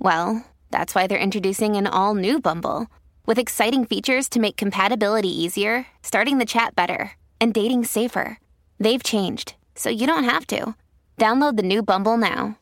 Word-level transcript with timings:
Well, 0.00 0.46
that's 0.70 0.94
why 0.94 1.06
they're 1.06 1.18
introducing 1.18 1.76
an 1.76 1.86
all 1.86 2.14
new 2.14 2.40
Bumble 2.40 2.86
with 3.26 3.38
exciting 3.38 3.84
features 3.84 4.30
to 4.30 4.40
make 4.40 4.56
compatibility 4.56 5.28
easier, 5.28 5.86
starting 6.02 6.38
the 6.38 6.46
chat 6.46 6.74
better, 6.74 7.12
and 7.38 7.52
dating 7.52 7.84
safer. 7.84 8.38
They've 8.78 9.02
changed, 9.02 9.56
so 9.74 9.90
you 9.90 10.06
don't 10.06 10.24
have 10.24 10.46
to. 10.48 10.74
Download 11.18 11.58
the 11.58 11.62
new 11.62 11.82
Bumble 11.82 12.16
now. 12.16 12.56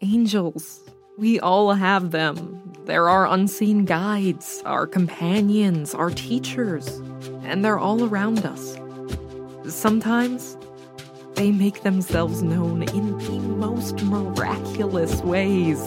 Angels. 0.00 0.80
We 1.18 1.38
all 1.38 1.74
have 1.74 2.12
them. 2.12 2.72
They're 2.86 3.10
our 3.10 3.26
unseen 3.26 3.84
guides, 3.84 4.62
our 4.64 4.86
companions, 4.86 5.94
our 5.94 6.08
teachers, 6.08 6.88
and 7.42 7.62
they're 7.62 7.78
all 7.78 8.04
around 8.04 8.46
us. 8.46 8.78
Sometimes 9.68 10.56
they 11.34 11.50
make 11.50 11.82
themselves 11.82 12.42
known 12.42 12.82
in 12.82 13.18
the 13.18 13.38
most 13.40 14.02
miraculous 14.02 15.20
ways. 15.22 15.84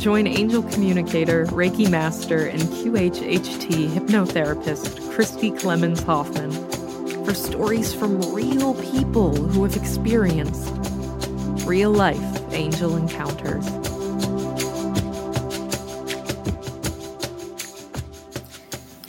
Join 0.00 0.26
angel 0.26 0.62
communicator, 0.62 1.46
Reiki 1.46 1.90
master, 1.90 2.46
and 2.46 2.60
QHHT 2.62 3.88
hypnotherapist 3.88 5.12
Christy 5.12 5.50
Clemens 5.50 6.02
Hoffman 6.02 6.52
for 7.24 7.34
stories 7.34 7.92
from 7.92 8.20
real 8.32 8.74
people 8.92 9.34
who 9.34 9.64
have 9.64 9.74
experienced 9.74 10.72
real 11.66 11.90
life 11.90 12.52
angel 12.52 12.96
encounters. 12.96 13.66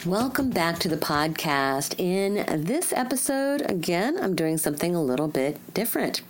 Welcome 0.07 0.51
back 0.51 0.79
to 0.79 0.87
the 0.87 0.95
podcast. 0.95 1.99
In 1.99 2.63
this 2.63 2.93
episode, 2.93 3.69
again, 3.69 4.17
I'm 4.21 4.35
doing 4.35 4.57
something 4.57 4.95
a 4.95 5.03
little 5.03 5.27
bit 5.27 5.59
different. 5.73 6.21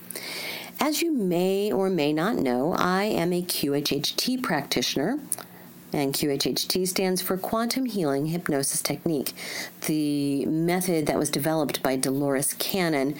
As 0.79 1.03
you 1.03 1.13
may 1.13 1.71
or 1.71 1.87
may 1.87 2.11
not 2.11 2.37
know, 2.37 2.73
I 2.73 3.03
am 3.03 3.31
a 3.31 3.43
QHHT 3.43 4.41
practitioner, 4.41 5.19
and 5.93 6.11
QHHT 6.11 6.87
stands 6.87 7.21
for 7.21 7.37
Quantum 7.37 7.85
Healing 7.85 8.25
Hypnosis 8.25 8.81
Technique, 8.81 9.33
the 9.85 10.47
method 10.47 11.05
that 11.05 11.19
was 11.19 11.29
developed 11.29 11.83
by 11.83 11.97
Dolores 11.97 12.55
Cannon, 12.55 13.15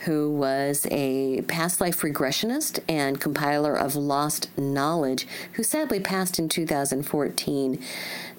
who 0.00 0.30
was 0.30 0.86
a 0.90 1.40
past 1.42 1.80
life 1.80 2.02
regressionist 2.02 2.80
and 2.86 3.18
compiler 3.18 3.74
of 3.74 3.96
lost 3.96 4.50
knowledge, 4.58 5.26
who 5.54 5.62
sadly 5.62 6.00
passed 6.00 6.38
in 6.38 6.50
2014. 6.50 7.82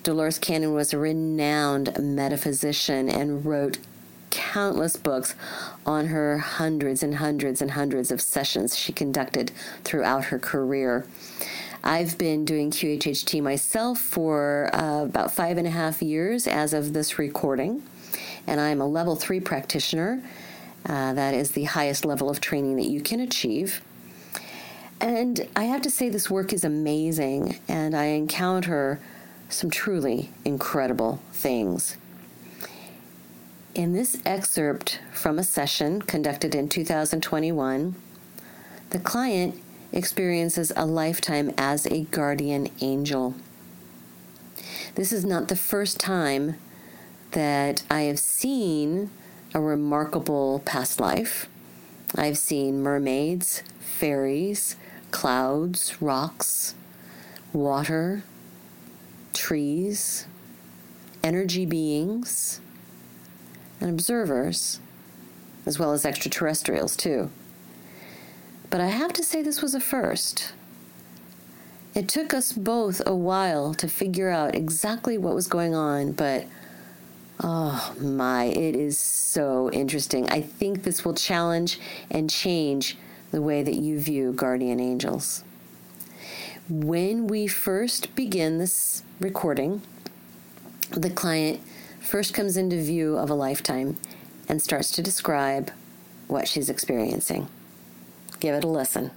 Dolores 0.03 0.37
Cannon 0.37 0.73
was 0.73 0.93
a 0.93 0.97
renowned 0.97 1.97
metaphysician 1.97 3.09
and 3.09 3.45
wrote 3.45 3.77
countless 4.29 4.97
books 4.97 5.33
on 5.85 6.07
her 6.07 6.39
hundreds 6.39 7.01
and 7.03 7.15
hundreds 7.15 7.61
and 7.61 7.71
hundreds 7.71 8.11
of 8.11 8.19
sessions 8.19 8.77
she 8.77 8.91
conducted 8.91 9.51
throughout 9.85 10.25
her 10.25 10.37
career. 10.37 11.05
I've 11.85 12.17
been 12.17 12.43
doing 12.43 12.69
QHHT 12.69 13.41
myself 13.41 13.99
for 13.99 14.69
uh, 14.73 15.03
about 15.03 15.31
five 15.31 15.57
and 15.57 15.67
a 15.67 15.71
half 15.71 16.01
years 16.01 16.47
as 16.47 16.73
of 16.73 16.91
this 16.91 17.17
recording, 17.17 17.83
and 18.45 18.59
I'm 18.59 18.81
a 18.81 18.87
level 18.87 19.15
three 19.15 19.39
practitioner. 19.39 20.21
Uh, 20.85 21.13
that 21.13 21.33
is 21.33 21.51
the 21.51 21.63
highest 21.63 22.03
level 22.03 22.29
of 22.29 22.41
training 22.41 22.75
that 22.75 22.87
you 22.87 22.99
can 22.99 23.21
achieve. 23.21 23.81
And 24.99 25.47
I 25.55 25.63
have 25.63 25.81
to 25.83 25.89
say, 25.89 26.09
this 26.09 26.29
work 26.29 26.51
is 26.51 26.65
amazing, 26.65 27.59
and 27.69 27.95
I 27.95 28.05
encounter 28.05 28.99
some 29.53 29.69
truly 29.69 30.29
incredible 30.43 31.21
things. 31.31 31.97
In 33.75 33.93
this 33.93 34.21
excerpt 34.25 34.99
from 35.11 35.39
a 35.39 35.43
session 35.43 36.01
conducted 36.01 36.53
in 36.53 36.69
2021, 36.69 37.95
the 38.91 38.99
client 38.99 39.59
experiences 39.91 40.71
a 40.75 40.85
lifetime 40.85 41.51
as 41.57 41.85
a 41.87 42.03
guardian 42.05 42.67
angel. 42.81 43.35
This 44.95 45.11
is 45.11 45.25
not 45.25 45.47
the 45.47 45.55
first 45.55 45.99
time 45.99 46.55
that 47.31 47.83
I 47.89 48.01
have 48.01 48.19
seen 48.19 49.09
a 49.53 49.59
remarkable 49.59 50.61
past 50.65 50.99
life. 50.99 51.47
I've 52.15 52.37
seen 52.37 52.83
mermaids, 52.83 53.63
fairies, 53.79 54.75
clouds, 55.09 55.99
rocks, 55.99 56.75
water, 57.51 58.23
trees, 59.33 60.27
energy 61.23 61.65
beings, 61.65 62.61
and 63.79 63.89
observers, 63.89 64.79
as 65.65 65.79
well 65.79 65.91
as 65.91 66.05
extraterrestrials, 66.05 66.95
too. 66.95 67.29
But 68.69 68.81
I 68.81 68.87
have 68.87 69.13
to 69.13 69.23
say, 69.23 69.41
this 69.41 69.61
was 69.61 69.75
a 69.75 69.79
first. 69.79 70.53
It 71.93 72.09
took 72.09 72.33
us 72.33 72.51
both 72.53 73.01
a 73.05 73.15
while 73.15 73.73
to 73.75 73.87
figure 73.87 74.29
out 74.29 74.55
exactly 74.55 75.17
what 75.17 75.35
was 75.35 75.47
going 75.47 75.75
on, 75.75 76.13
but 76.13 76.45
oh 77.39 77.95
my, 77.99 78.45
it 78.45 78.75
is 78.75 78.97
so 78.97 79.69
interesting. 79.71 80.27
I 80.29 80.41
think 80.41 80.83
this 80.83 81.05
will 81.05 81.13
challenge 81.13 81.79
and 82.09 82.29
change 82.29 82.97
the 83.31 83.41
way 83.41 83.61
that 83.61 83.75
you 83.75 83.99
view 83.99 84.33
guardian 84.33 84.79
angels. 84.79 85.43
When 86.69 87.27
we 87.27 87.47
first 87.47 88.15
begin 88.15 88.57
this 88.57 89.03
recording, 89.19 89.81
the 90.91 91.09
client 91.09 91.59
first 91.99 92.33
comes 92.33 92.55
into 92.55 92.81
view 92.81 93.17
of 93.17 93.29
a 93.29 93.33
lifetime 93.33 93.97
and 94.47 94.61
starts 94.61 94.89
to 94.91 95.03
describe 95.03 95.71
what 96.27 96.47
she's 96.47 96.69
experiencing. 96.69 97.49
Give 98.39 98.55
it 98.55 98.63
a 98.63 98.67
listen. 98.67 99.11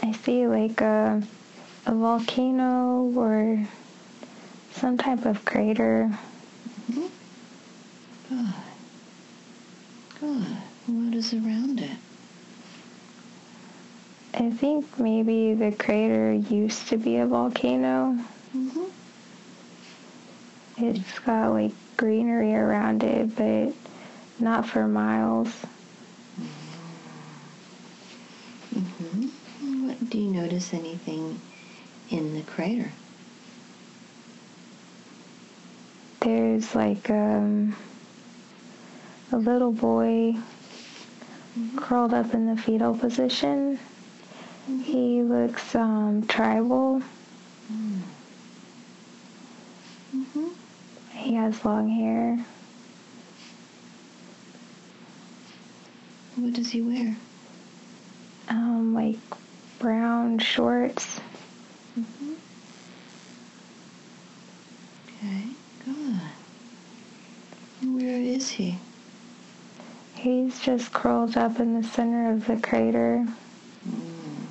I 0.00 0.12
see 0.12 0.46
like 0.46 0.80
a, 0.80 1.20
a 1.84 1.94
volcano 1.94 3.12
or 3.16 3.66
some 4.70 4.98
type 4.98 5.26
of 5.26 5.44
crater. 5.44 6.16
Mm-hmm. 6.92 7.06
Good. 8.28 8.54
Good. 10.20 10.46
What 10.86 11.14
is 11.16 11.34
around 11.34 11.80
it? 11.80 11.90
I 14.34 14.50
think 14.50 14.98
maybe 14.98 15.52
the 15.54 15.72
crater 15.72 16.32
used 16.32 16.88
to 16.88 16.96
be 16.96 17.18
a 17.18 17.26
volcano. 17.26 18.18
Mm-hmm. 18.56 18.84
It's 20.78 21.18
got 21.18 21.50
like 21.50 21.72
greenery 21.98 22.54
around 22.54 23.02
it, 23.02 23.36
but 23.36 23.74
not 24.42 24.66
for 24.66 24.88
miles. 24.88 25.48
Mm-hmm. 28.74 29.86
What, 29.86 30.08
do 30.08 30.18
you 30.18 30.30
notice 30.30 30.72
anything 30.72 31.38
in 32.08 32.34
the 32.34 32.42
crater? 32.42 32.90
There's 36.20 36.74
like 36.74 37.10
um, 37.10 37.76
a 39.30 39.36
little 39.36 39.72
boy 39.72 40.36
mm-hmm. 41.58 41.78
curled 41.78 42.14
up 42.14 42.32
in 42.32 42.46
the 42.46 42.56
fetal 42.56 42.96
position. 42.96 43.78
He 44.82 45.22
looks 45.22 45.74
um, 45.74 46.26
tribal. 46.26 47.02
Mm-hmm. 50.14 50.48
He 51.12 51.34
has 51.34 51.64
long 51.64 51.88
hair. 51.88 52.44
What 56.36 56.52
does 56.54 56.70
he 56.70 56.80
wear? 56.80 57.16
Um, 58.48 58.94
like 58.94 59.18
brown 59.78 60.38
shorts. 60.38 61.20
Mm-hmm. 61.98 62.32
Okay, 65.08 65.44
good. 65.84 66.20
Where 67.90 68.20
is 68.20 68.48
he? 68.50 68.78
He's 70.14 70.60
just 70.60 70.92
curled 70.92 71.36
up 71.36 71.58
in 71.58 71.80
the 71.80 71.86
center 71.86 72.30
of 72.32 72.46
the 72.46 72.56
crater. 72.56 73.26
Mm. 73.88 74.46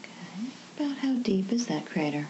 Okay. 0.00 0.50
About 0.80 0.96
how 0.96 1.12
deep 1.16 1.52
is 1.52 1.66
that 1.66 1.84
crater? 1.84 2.28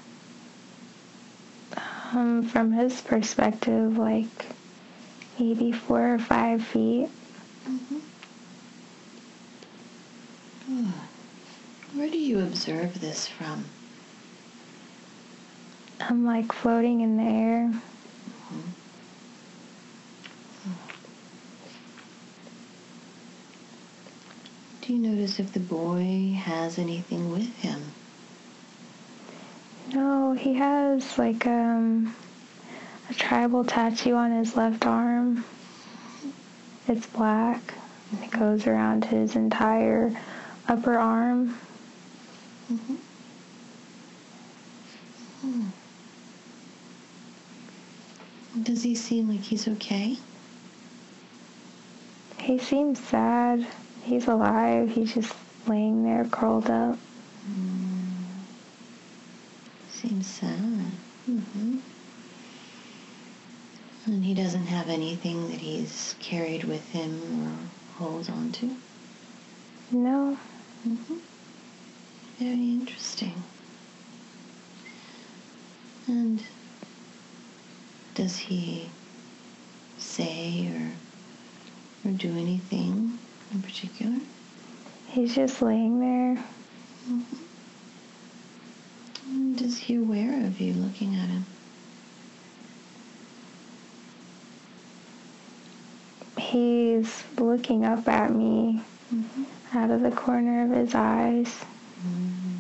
Um, 2.13 2.43
from 2.43 2.73
his 2.73 3.01
perspective, 3.01 3.97
like 3.97 4.27
maybe 5.39 5.71
four 5.71 6.15
or 6.15 6.19
five 6.19 6.61
feet. 6.61 7.09
Mm-hmm. 7.69 7.99
Good. 10.67 10.93
Where 11.95 12.11
do 12.11 12.19
you 12.19 12.41
observe 12.41 13.01
this 13.01 13.29
from? 13.29 13.67
I'm 16.01 16.27
like 16.27 16.51
floating 16.51 17.03
in 17.03 17.19
the 17.19 17.23
air. 17.23 17.73
Do 24.81 24.93
you 24.93 24.99
notice 24.99 25.39
if 25.39 25.53
the 25.53 25.61
boy 25.61 26.33
has 26.37 26.81
anything 26.81 27.31
with 27.31 27.55
him? 27.59 27.93
No, 29.93 30.33
he 30.35 30.55
has 30.55 31.19
like 31.19 31.47
um 31.47 32.15
a 33.09 33.15
tribal 33.15 33.65
tattoo 33.65 34.15
on 34.15 34.31
his 34.31 34.57
left 34.57 34.87
arm. 34.87 35.45
It's 36.87 37.07
black. 37.07 37.75
And 38.13 38.25
it 38.25 38.31
goes 38.31 38.67
around 38.67 39.05
his 39.05 39.37
entire 39.37 40.13
upper 40.69 40.99
arm. 40.99 41.59
Mm-hmm. 42.73 42.95
Hmm. 45.41 45.69
Does 48.63 48.83
he 48.83 48.95
seem 48.95 49.29
like 49.29 49.41
he's 49.41 49.69
okay? 49.69 50.17
He 52.39 52.59
seems 52.59 52.99
sad. 52.99 53.67
He's 54.03 54.27
alive. 54.27 54.91
He's 54.91 55.15
just 55.15 55.33
laying 55.67 56.03
there 56.05 56.25
curled 56.25 56.69
up. 56.71 56.99
Mm. 57.49 57.90
Seems 60.01 60.27
sad. 60.27 60.59
Mm-hmm. 61.29 61.79
And 64.07 64.25
he 64.25 64.35
doesn't 64.35 64.67
have 64.67 64.89
anything 64.89 65.51
that 65.51 65.61
he's 65.61 66.15
carried 66.21 66.65
with 66.65 66.89
him 66.91 67.47
or 67.47 67.99
holds 67.99 68.29
on 68.29 68.53
to? 68.53 68.77
No, 69.93 70.39
Mm-hmm. 70.89 71.17
Very 72.39 72.71
interesting. 72.71 73.43
And 76.07 76.43
does 78.15 78.39
he 78.39 78.89
say 79.99 80.69
or 80.75 82.09
or 82.09 82.13
do 82.15 82.31
anything 82.33 83.19
in 83.53 83.63
particular? 83.63 84.17
he's 85.09 85.35
just 85.35 85.61
laying 85.61 86.01
there. 86.01 86.43
And 89.31 89.61
is 89.63 89.79
he 89.79 89.95
aware 89.95 90.45
of 90.47 90.61
you 90.61 90.75
looking 90.75 91.15
at 91.15 91.29
him? 91.29 91.47
He's 96.39 97.25
looking 97.39 97.85
up 97.85 98.07
at 98.09 98.33
me 98.35 98.83
Mm-hmm. 99.13 99.77
out 99.77 99.91
of 99.91 100.03
the 100.03 100.13
corner 100.13 100.65
of 100.65 100.71
his 100.71 100.95
eyes. 100.95 101.49
Mm-hmm. 102.07 102.57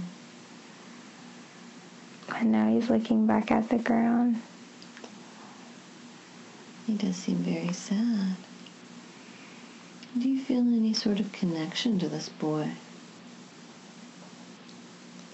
And 2.34 2.50
now 2.50 2.68
he's 2.74 2.90
looking 2.90 3.24
back 3.24 3.52
at 3.52 3.68
the 3.68 3.78
ground. 3.78 4.42
He 6.88 6.94
does 6.94 7.14
seem 7.14 7.36
very 7.36 7.72
sad. 7.72 8.34
Do 10.18 10.28
you 10.28 10.40
feel 10.42 10.58
any 10.74 10.92
sort 10.92 11.20
of 11.20 11.30
connection 11.30 12.00
to 12.00 12.08
this 12.08 12.28
boy? 12.28 12.72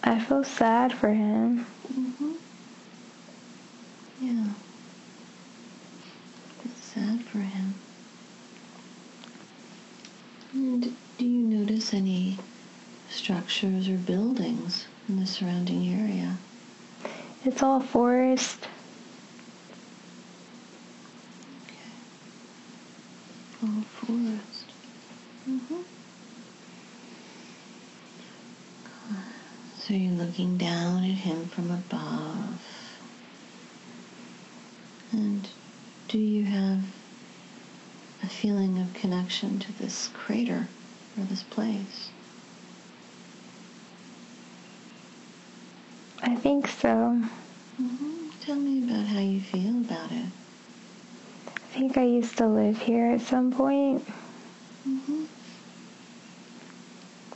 I 0.07 0.21
feel 0.21 0.45
sad 0.45 0.93
for 0.93 1.09
him. 1.09 1.67
Mm-hmm. 1.93 2.33
Yeah. 4.21 4.47
Sad 6.81 7.23
for 7.23 7.39
him. 7.41 7.75
And 10.53 10.97
do 11.19 11.27
you 11.27 11.43
notice 11.43 11.93
any 11.93 12.39
structures 13.11 13.89
or 13.89 13.97
buildings 13.97 14.87
in 15.09 15.19
the 15.19 15.27
surrounding 15.27 15.89
area? 15.89 16.37
It's 17.45 17.65
all 17.65 17.81
forest. 17.81 18.69
Okay. 21.65 21.97
All 23.65 23.83
forest. 23.83 24.73
Mm-hmm. 25.51 25.83
So 29.87 29.95
you're 29.95 30.13
looking 30.13 30.57
down 30.59 31.05
at 31.05 31.11
him 31.11 31.47
from 31.47 31.71
above. 31.71 32.61
And 35.13 35.49
do 36.09 36.19
you 36.19 36.45
have 36.45 36.81
a 38.23 38.27
feeling 38.27 38.81
of 38.81 38.93
connection 38.95 39.61
to 39.61 39.73
this 39.79 40.09
crater 40.13 40.67
or 41.17 41.25
this 41.25 41.45
place? 41.45 42.11
I 46.23 46.35
think 46.35 46.67
so. 46.67 47.23
hmm 47.77 48.29
Tell 48.41 48.57
me 48.57 48.83
about 48.83 49.07
how 49.07 49.21
you 49.21 49.41
feel 49.41 49.79
about 49.81 50.11
it. 50.11 50.27
I 51.47 51.79
think 51.79 51.97
I 51.97 52.05
used 52.05 52.37
to 52.39 52.47
live 52.47 52.79
here 52.79 53.07
at 53.13 53.21
some 53.21 53.53
point, 53.53 54.05
Mm-hmm. 54.89 55.25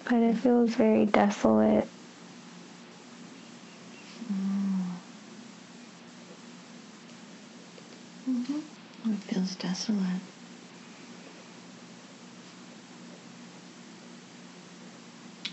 but 0.04 0.14
it 0.22 0.36
feels 0.36 0.74
very 0.74 1.04
desolate. 1.06 1.88
Mm-hmm. 8.28 9.12
It 9.12 9.20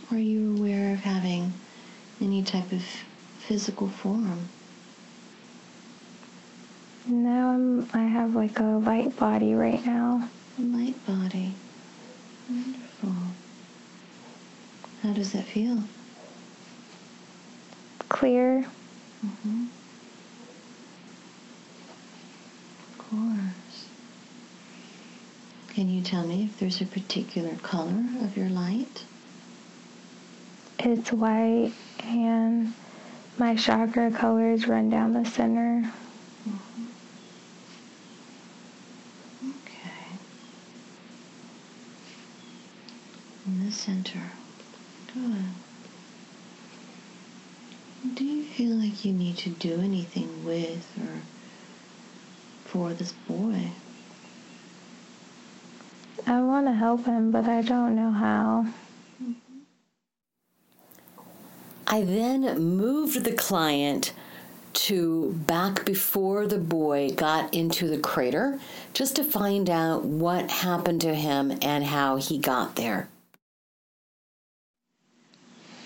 Are 0.09 0.17
you 0.17 0.55
aware 0.57 0.93
of 0.93 1.01
having 1.01 1.53
any 2.19 2.41
type 2.41 2.71
of 2.71 2.81
physical 3.37 3.87
form? 3.89 4.49
Now 7.05 7.51
I'm, 7.51 7.87
I 7.93 8.03
have 8.03 8.33
like 8.33 8.57
a 8.59 8.63
light 8.63 9.15
body 9.17 9.53
right 9.53 9.85
now. 9.85 10.27
A 10.57 10.61
light 10.61 11.05
body. 11.05 11.53
Wonderful. 12.49 13.13
How 15.03 15.13
does 15.13 15.33
that 15.33 15.45
feel? 15.45 15.83
Clear. 18.09 18.65
Mm-hmm. 19.23 19.65
Of 22.89 22.97
course. 22.97 23.87
Can 25.77 25.89
you 25.91 26.01
tell 26.01 26.25
me 26.25 26.45
if 26.45 26.59
there's 26.59 26.81
a 26.81 26.87
particular 26.87 27.53
color 27.57 28.03
of 28.23 28.35
your 28.35 28.49
light? 28.49 29.03
It's 30.79 31.11
white 31.11 31.71
and 32.03 32.73
my 33.37 33.53
chakra 33.55 34.09
colors 34.09 34.67
run 34.67 34.89
down 34.89 35.13
the 35.13 35.23
center. 35.23 35.93
Okay. 39.43 40.17
In 43.45 43.63
the 43.63 43.71
center. 43.71 44.31
Good. 45.13 45.45
Do 48.15 48.25
you 48.25 48.43
feel 48.45 48.75
like 48.77 49.05
you 49.05 49.13
need 49.13 49.37
to 49.37 49.51
do 49.51 49.79
anything 49.79 50.43
with 50.43 50.87
or 50.99 51.21
for 52.65 52.95
this 52.95 53.11
boy? 53.27 53.73
I 56.29 56.41
want 56.41 56.67
to 56.67 56.73
help 56.73 57.05
him, 57.05 57.31
but 57.31 57.45
I 57.45 57.61
don't 57.61 57.95
know 57.95 58.11
how. 58.11 58.65
I 61.87 62.01
then 62.03 62.59
moved 62.59 63.23
the 63.23 63.31
client 63.31 64.11
to 64.73 65.31
back 65.47 65.85
before 65.85 66.45
the 66.45 66.57
boy 66.57 67.11
got 67.11 67.53
into 67.53 67.87
the 67.87 67.97
crater 67.97 68.59
just 68.93 69.15
to 69.15 69.23
find 69.23 69.69
out 69.69 70.03
what 70.03 70.51
happened 70.51 70.99
to 71.01 71.15
him 71.15 71.57
and 71.61 71.85
how 71.85 72.17
he 72.17 72.37
got 72.37 72.75
there. 72.75 73.07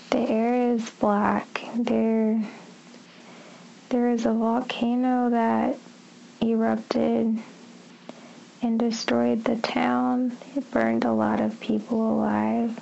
The 0.09 0.27
air 0.27 0.73
is 0.73 0.89
black. 0.89 1.61
There, 1.75 2.43
there 3.89 4.09
is 4.09 4.25
a 4.25 4.33
volcano 4.33 5.29
that 5.29 5.77
erupted 6.41 7.37
and 8.61 8.79
destroyed 8.79 9.43
the 9.43 9.55
town. 9.57 10.37
It 10.55 10.69
burned 10.71 11.03
a 11.05 11.11
lot 11.11 11.39
of 11.41 11.59
people 11.59 12.13
alive. 12.13 12.79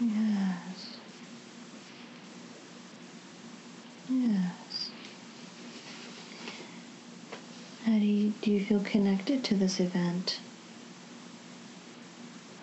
Yes. 0.00 0.96
Yes. 4.08 4.90
How 7.84 7.92
do 7.92 8.04
you, 8.04 8.32
do 8.40 8.50
you 8.50 8.64
feel 8.64 8.80
connected 8.80 9.44
to 9.44 9.54
this 9.54 9.78
event? 9.78 10.40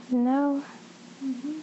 No, 0.09 0.63
mm-hmm. 1.23 1.59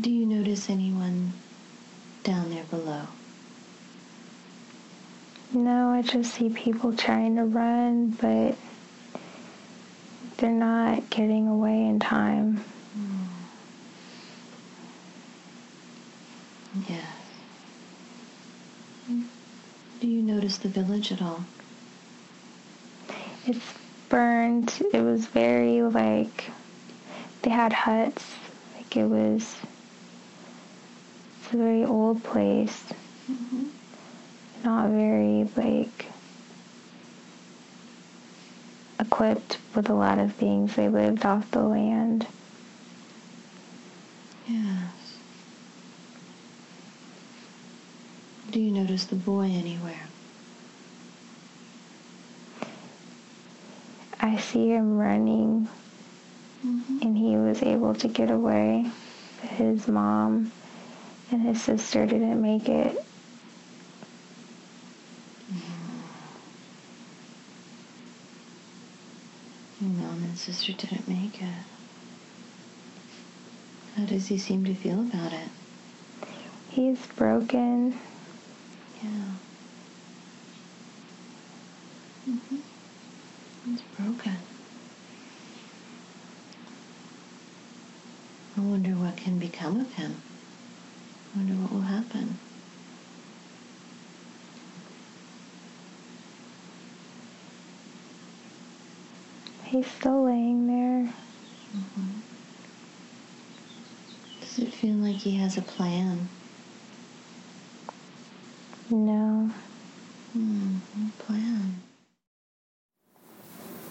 Do 0.00 0.10
you 0.10 0.26
notice 0.26 0.68
anyone 0.70 1.32
down 2.22 2.50
there 2.50 2.64
below? 2.64 3.06
No, 5.54 5.90
I 5.90 6.02
just 6.02 6.34
see 6.34 6.48
people 6.48 6.96
trying 6.96 7.36
to 7.36 7.44
run, 7.44 8.10
but 8.10 8.56
they're 10.36 10.50
not 10.50 11.10
getting 11.10 11.48
away 11.48 11.84
in 11.86 12.00
time. 12.00 12.64
Yes. 16.88 17.04
Do 20.00 20.08
you 20.08 20.22
notice 20.22 20.58
the 20.58 20.68
village 20.68 21.12
at 21.12 21.20
all? 21.20 21.44
It's 23.46 23.74
burned. 24.08 24.72
It 24.92 25.02
was 25.02 25.26
very 25.26 25.82
like 25.82 26.50
they 27.42 27.50
had 27.50 27.72
huts. 27.72 28.34
Like 28.76 28.96
it 28.96 29.04
was. 29.04 29.56
It's 31.44 31.52
a 31.52 31.56
very 31.56 31.84
old 31.84 32.24
place. 32.24 32.84
Mm-hmm. 33.30 33.64
Not 34.64 34.90
very 34.90 35.48
like 35.56 36.06
equipped 39.00 39.58
with 39.74 39.88
a 39.90 39.94
lot 39.94 40.18
of 40.18 40.34
things. 40.34 40.76
They 40.76 40.88
lived 40.88 41.24
off 41.24 41.50
the 41.50 41.62
land. 41.62 42.26
Yes. 44.46 44.92
Do 48.50 48.60
you 48.60 48.70
notice 48.70 49.04
the 49.06 49.16
boy 49.16 49.44
anywhere? 49.44 50.08
I 54.20 54.36
see 54.36 54.68
him 54.68 54.98
running, 54.98 55.68
mm-hmm. 56.64 56.98
and 57.02 57.18
he 57.18 57.36
was 57.36 57.62
able 57.62 57.94
to 57.94 58.08
get 58.08 58.30
away. 58.30 58.90
His 59.42 59.88
mom 59.88 60.52
and 61.30 61.42
his 61.42 61.60
sister 61.60 62.06
didn't 62.06 62.40
make 62.40 62.68
it. 62.68 63.04
Your 69.80 69.90
mom 69.90 70.22
and 70.22 70.31
sister 70.42 70.72
didn't 70.72 71.06
make 71.06 71.40
it. 71.40 71.48
How 73.96 74.04
does 74.06 74.26
he 74.26 74.38
seem 74.38 74.64
to 74.64 74.74
feel 74.74 74.98
about 74.98 75.32
it? 75.32 75.48
He's 76.70 76.98
broken. 77.14 77.96
Yeah. 79.00 79.10
hmm 82.24 82.56
He's 83.66 83.82
broken. 83.96 84.36
I 88.56 88.60
wonder 88.60 88.90
what 88.90 89.16
can 89.16 89.38
become 89.38 89.78
of 89.78 89.92
him. 89.92 90.22
I 91.34 91.38
wonder 91.38 91.54
what 91.54 91.72
will 91.72 91.82
happen. 91.82 92.38
He's 99.72 99.86
still 99.86 100.26
laying 100.26 100.66
there. 100.66 101.10
Does 104.40 104.58
it 104.58 104.70
feel 104.70 104.96
like 104.96 105.16
he 105.16 105.34
has 105.36 105.56
a 105.56 105.62
plan? 105.62 106.28
No. 108.90 109.50
Hmm, 110.34 110.76
plan. 111.20 111.76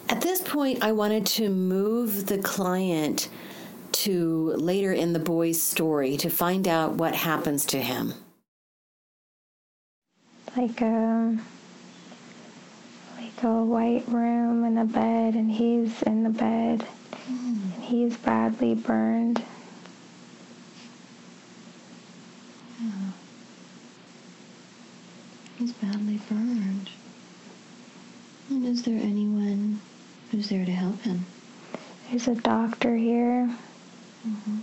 At 0.07 0.21
this 0.21 0.39
point, 0.39 0.83
I 0.83 0.91
wanted 0.91 1.25
to 1.25 1.49
move 1.49 2.27
the 2.27 2.37
client 2.37 3.29
to 3.93 4.53
later 4.57 4.93
in 4.93 5.13
the 5.13 5.19
boy's 5.19 5.59
story 5.59 6.15
to 6.17 6.29
find 6.29 6.67
out 6.67 6.93
what 6.93 7.15
happens 7.15 7.65
to 7.65 7.81
him. 7.81 8.13
Like 10.55 10.79
um 10.83 11.43
a 13.43 13.63
white 13.63 14.07
room 14.07 14.63
and 14.63 14.77
a 14.77 14.85
bed 14.85 15.35
and 15.35 15.51
he's 15.51 16.01
in 16.03 16.23
the 16.23 16.29
bed 16.29 16.85
and 17.27 17.73
he's 17.81 18.17
badly 18.17 18.75
burned. 18.75 19.43
He's 25.57 25.73
badly 25.73 26.19
burned. 26.27 26.89
And 28.49 28.65
is 28.65 28.81
there 28.83 28.99
anyone 28.99 29.79
who's 30.31 30.49
there 30.49 30.65
to 30.65 30.71
help 30.71 31.01
him? 31.01 31.25
There's 32.09 32.27
a 32.27 32.33
doctor 32.35 32.95
here. 32.95 33.49
Mm-hmm. 34.27 34.57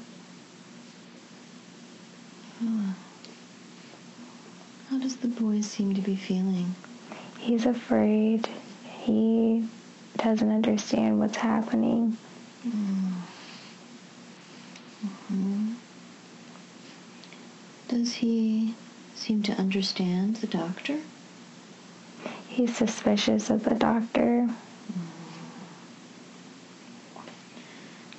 How 4.91 4.99
does 4.99 5.17
the 5.17 5.29
boy 5.29 5.61
seem 5.61 5.95
to 5.95 6.01
be 6.01 6.17
feeling? 6.17 6.75
He's 7.39 7.65
afraid. 7.65 8.49
He 9.09 9.67
doesn't 10.19 10.53
understand 10.53 11.19
what's 11.19 11.39
happening. 11.39 12.19
Mm-hmm. 12.67 13.15
Does 17.89 18.17
he 18.17 18.75
seem 19.15 19.43
to 19.45 19.53
understand 19.53 20.37
the 20.37 20.47
doctor? 20.47 20.99
He's 22.49 22.77
suspicious 22.77 23.49
of 23.49 23.65
the 23.65 23.75
doctor. 23.75 24.47
Mm-hmm. 24.47 25.01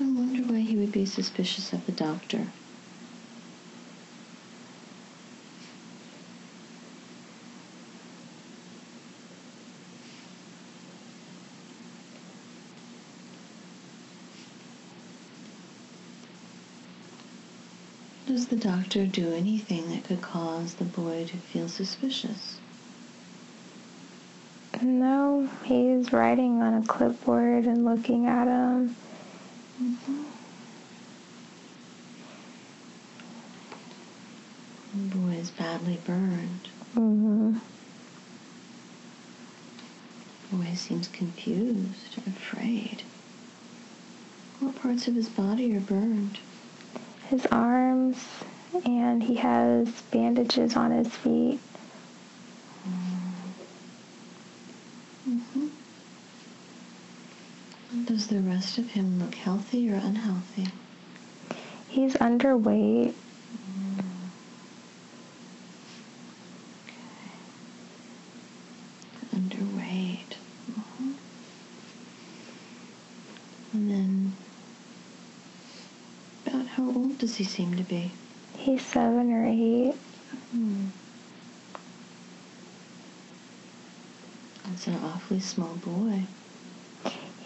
I 0.04 0.08
wonder 0.20 0.42
why 0.52 0.62
he 0.62 0.76
would 0.76 0.92
be 0.92 1.06
suspicious 1.06 1.72
of 1.72 1.86
the 1.86 1.92
doctor. 1.92 2.48
Does 18.40 18.48
the 18.48 18.56
doctor 18.56 19.06
do 19.06 19.34
anything 19.34 19.90
that 19.90 20.06
could 20.06 20.22
cause 20.22 20.76
the 20.76 20.86
boy 20.86 21.26
to 21.26 21.36
feel 21.36 21.68
suspicious? 21.68 22.62
No, 24.82 25.50
he's 25.66 26.14
writing 26.14 26.62
on 26.62 26.82
a 26.82 26.88
clipboard 26.88 27.66
and 27.66 27.84
looking 27.84 28.28
at 28.28 28.48
him. 28.48 28.96
The 34.94 35.18
boy 35.18 35.34
is 35.34 35.52
badly 35.52 36.00
burned. 36.06 36.70
hmm 36.94 37.58
The 40.50 40.56
boy 40.56 40.76
seems 40.76 41.10
confused 41.10 42.18
afraid. 42.26 43.04
What 44.62 44.78
parts 44.78 45.10
of 45.10 45.16
his 45.16 45.28
body 45.28 45.76
are 45.76 45.82
burned? 45.82 46.40
His 47.30 47.46
arms, 47.52 48.18
and 48.86 49.22
he 49.24 49.36
has 49.36 49.88
bandages 50.12 50.76
on 50.76 50.92
his 50.92 51.08
feet. 51.08 51.60
Mm-hmm. 55.30 55.68
Does 58.06 58.28
the 58.28 58.40
rest 58.40 58.78
of 58.80 58.88
him 58.92 59.20
look 59.20 59.36
healthy 59.36 59.92
or 59.92 59.96
unhealthy? 59.96 60.68
He's 61.88 62.14
underweight. 62.16 63.14
Underweight. 69.36 70.36
Mhm. 70.72 71.14
And 73.74 73.92
then, 73.92 74.36
about 76.46 76.66
how 76.68 76.86
old 76.86 77.18
does 77.20 77.29
he 77.40 77.46
seem 77.46 77.76
to 77.76 77.84
be? 77.84 78.12
He's 78.58 78.86
seven 78.86 79.32
or 79.32 79.46
eight. 79.46 79.96
Hmm. 80.52 80.88
That's 84.66 84.88
an 84.88 84.96
awfully 85.04 85.40
small 85.40 85.76
boy. 85.76 86.24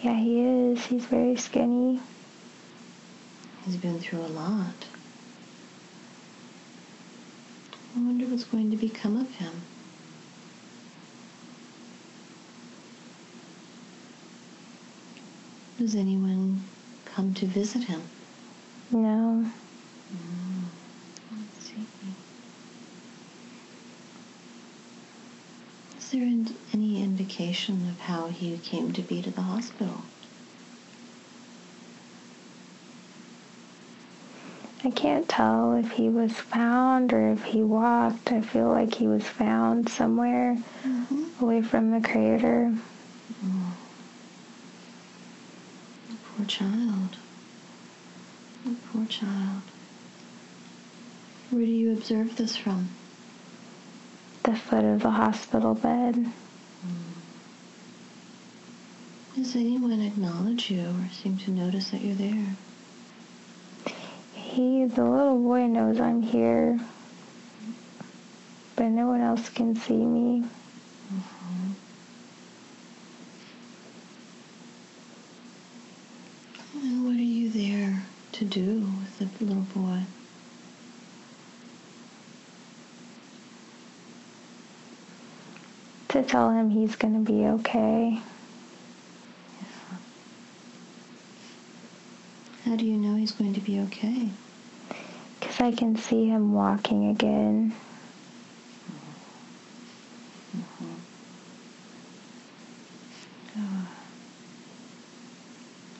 Yeah, 0.02 0.16
he 0.16 0.42
is. 0.42 0.84
He's 0.84 1.06
very 1.06 1.36
skinny. 1.36 2.00
He's 3.64 3.76
been 3.76 3.98
through 3.98 4.20
a 4.20 4.28
lot. 4.28 4.74
I 7.96 8.00
wonder 8.00 8.26
what's 8.26 8.44
going 8.44 8.70
to 8.70 8.76
become 8.76 9.16
of 9.16 9.30
him. 9.36 9.62
Does 15.78 15.94
anyone 15.94 16.64
come 17.04 17.32
to 17.34 17.46
visit 17.46 17.84
him? 17.84 18.02
No. 18.90 19.44
Let's 21.32 21.66
see. 21.66 21.86
Is 25.98 26.10
there 26.10 26.22
in- 26.22 26.54
any 26.72 27.02
indication 27.34 27.88
of 27.88 27.98
how 28.00 28.28
he 28.28 28.56
came 28.58 28.92
to 28.92 29.02
be 29.02 29.20
to 29.20 29.30
the 29.30 29.40
hospital? 29.40 30.02
I 34.84 34.90
can't 34.90 35.28
tell 35.28 35.74
if 35.74 35.92
he 35.92 36.08
was 36.08 36.32
found 36.32 37.12
or 37.12 37.32
if 37.32 37.42
he 37.44 37.62
walked. 37.62 38.30
I 38.30 38.40
feel 38.40 38.68
like 38.68 38.94
he 38.94 39.08
was 39.08 39.24
found 39.24 39.88
somewhere 39.88 40.58
mm-hmm. 40.86 41.42
away 41.42 41.62
from 41.62 41.90
the 41.90 42.06
crater. 42.06 42.72
Mm-hmm. 43.44 43.70
Poor 46.36 46.46
child. 46.46 47.16
Oh, 48.66 48.76
poor 48.92 49.06
child. 49.06 49.62
Where 51.50 51.64
do 51.64 51.70
you 51.70 51.92
observe 51.92 52.36
this 52.36 52.56
from? 52.56 52.90
The 54.44 54.54
foot 54.54 54.84
of 54.84 55.02
the 55.02 55.10
hospital 55.10 55.74
bed. 55.74 56.14
Mm. 56.86 57.13
Does 59.44 59.56
anyone 59.56 60.00
acknowledge 60.00 60.70
you 60.70 60.86
or 60.86 61.10
seem 61.12 61.36
to 61.36 61.50
notice 61.50 61.90
that 61.90 62.00
you're 62.00 62.14
there? 62.14 62.56
He, 64.32 64.86
the 64.86 65.04
little 65.04 65.36
boy, 65.36 65.66
knows 65.66 66.00
I'm 66.00 66.22
here, 66.22 66.80
but 68.74 68.86
no 68.86 69.08
one 69.08 69.20
else 69.20 69.50
can 69.50 69.76
see 69.76 70.02
me. 70.02 70.44
Mm-hmm. 71.12 71.72
And 76.82 77.04
what 77.04 77.16
are 77.16 77.22
you 77.22 77.50
there 77.50 78.02
to 78.32 78.44
do 78.46 78.88
with 78.98 79.18
the 79.18 79.44
little 79.44 79.62
boy? 79.74 80.04
To 86.08 86.22
tell 86.22 86.48
him 86.48 86.70
he's 86.70 86.96
gonna 86.96 87.18
be 87.18 87.44
okay. 87.44 88.22
How 92.74 92.80
do 92.80 92.86
you 92.86 92.96
know 92.96 93.14
he's 93.14 93.30
going 93.30 93.54
to 93.54 93.60
be 93.60 93.78
okay? 93.78 94.30
Because 95.38 95.60
I 95.60 95.70
can 95.70 95.94
see 95.94 96.26
him 96.26 96.52
walking 96.52 97.08
again. 97.08 97.72
Uh, 103.56 103.86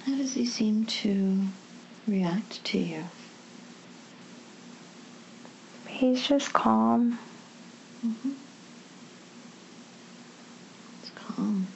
how 0.04 0.16
does 0.16 0.34
he 0.34 0.44
seem 0.44 0.84
to 0.86 1.44
react 2.08 2.64
to 2.64 2.78
you? 2.78 3.04
He's 5.86 6.26
just 6.26 6.52
calm. 6.52 7.20
Mm-hmm. 8.04 8.32
It's 11.02 11.12
calm. 11.14 11.68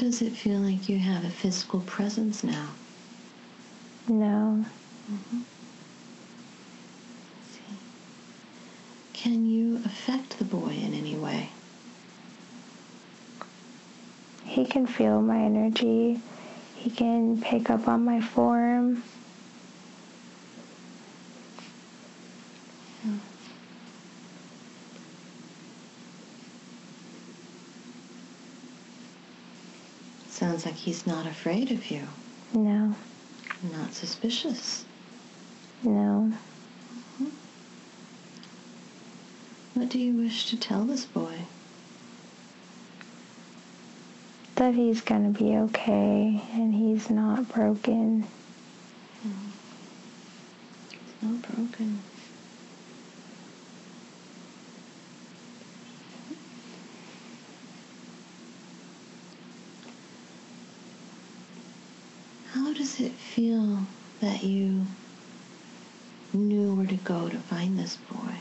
Does 0.00 0.22
it 0.22 0.32
feel 0.32 0.60
like 0.60 0.88
you 0.88 0.98
have 0.98 1.26
a 1.26 1.28
physical 1.28 1.80
presence 1.80 2.42
now? 2.42 2.70
No. 4.08 4.64
Mm-hmm. 5.12 5.40
See. 7.52 7.76
Can 9.12 9.44
you 9.44 9.76
affect 9.84 10.38
the 10.38 10.46
boy 10.46 10.70
in 10.70 10.94
any 10.94 11.16
way? 11.16 11.50
He 14.46 14.64
can 14.64 14.86
feel 14.86 15.20
my 15.20 15.42
energy. 15.42 16.18
He 16.76 16.88
can 16.88 17.38
pick 17.42 17.68
up 17.68 17.86
on 17.86 18.02
my 18.02 18.22
form. 18.22 19.02
Hmm. 23.02 23.16
Sounds 30.40 30.64
like 30.64 30.74
he's 30.74 31.06
not 31.06 31.26
afraid 31.26 31.70
of 31.70 31.90
you, 31.90 32.00
No. 32.54 32.94
not 33.62 33.92
suspicious. 33.92 34.86
No. 35.82 36.32
Mm-hmm. 37.20 37.26
What 39.74 39.90
do 39.90 39.98
you 39.98 40.14
wish 40.14 40.48
to 40.48 40.56
tell 40.58 40.84
this 40.84 41.04
boy? 41.04 41.40
That 44.54 44.72
he's 44.72 45.02
gonna 45.02 45.28
be 45.28 45.58
okay 45.58 46.42
and 46.54 46.72
he's 46.74 47.10
not 47.10 47.46
broken. 47.50 48.22
Mm-hmm. 49.22 49.50
He's 50.90 51.22
not 51.30 51.42
broken. 51.42 52.00
How 62.52 62.72
does 63.00 63.08
it 63.08 63.14
feel 63.14 63.78
that 64.20 64.42
you 64.44 64.84
knew 66.34 66.74
where 66.74 66.86
to 66.86 66.96
go 66.96 67.30
to 67.30 67.38
find 67.38 67.78
this 67.78 67.96
boy? 67.96 68.34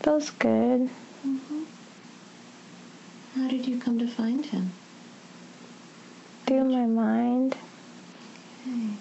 Feels 0.00 0.30
good. 0.30 0.88
Mm-hmm. 1.26 1.62
How 3.34 3.48
did 3.48 3.66
you 3.66 3.80
come 3.80 3.98
to 3.98 4.06
find 4.06 4.46
him? 4.46 4.70
Through 6.46 6.64
my 6.64 6.86
mind. 6.86 7.56
Okay. 8.62 8.92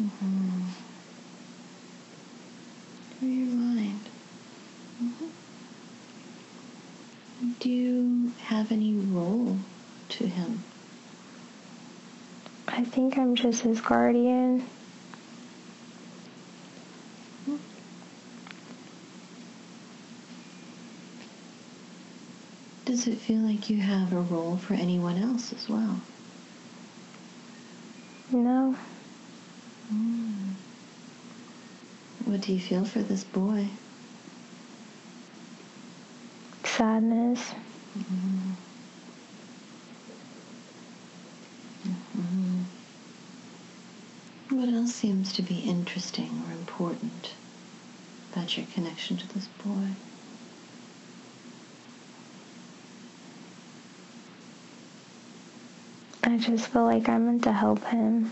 Mm-hmm. 0.00 0.60
Through 3.18 3.28
your 3.28 3.54
mind. 3.56 4.00
Mhm. 5.02 5.30
Do 7.60 7.68
you 7.68 8.32
have 8.44 8.70
any 8.72 8.94
role 8.94 9.58
to 10.24 10.30
him? 10.30 10.62
I 12.66 12.82
think 12.82 13.18
I'm 13.18 13.34
just 13.34 13.62
his 13.62 13.80
guardian. 13.80 14.66
Does 22.86 23.06
it 23.06 23.18
feel 23.18 23.40
like 23.40 23.70
you 23.70 23.78
have 23.78 24.12
a 24.12 24.20
role 24.20 24.56
for 24.56 24.74
anyone 24.74 25.18
else 25.18 25.52
as 25.52 25.68
well? 25.68 26.00
No. 28.30 28.76
Hmm. 29.88 30.50
What 32.24 32.40
do 32.40 32.52
you 32.52 32.60
feel 32.60 32.84
for 32.84 33.00
this 33.02 33.24
boy? 33.24 33.68
Sadness. 36.64 37.52
Mm-hmm. 37.98 38.53
What 44.54 44.68
else 44.68 44.94
seems 44.94 45.32
to 45.32 45.42
be 45.42 45.58
interesting 45.58 46.30
or 46.46 46.52
important 46.52 47.32
about 48.32 48.56
your 48.56 48.66
connection 48.72 49.16
to 49.16 49.34
this 49.34 49.48
boy? 49.64 49.88
I 56.22 56.38
just 56.38 56.68
feel 56.68 56.84
like 56.84 57.08
I'm 57.08 57.26
meant 57.26 57.42
to 57.42 57.52
help 57.52 57.82
him. 57.86 58.30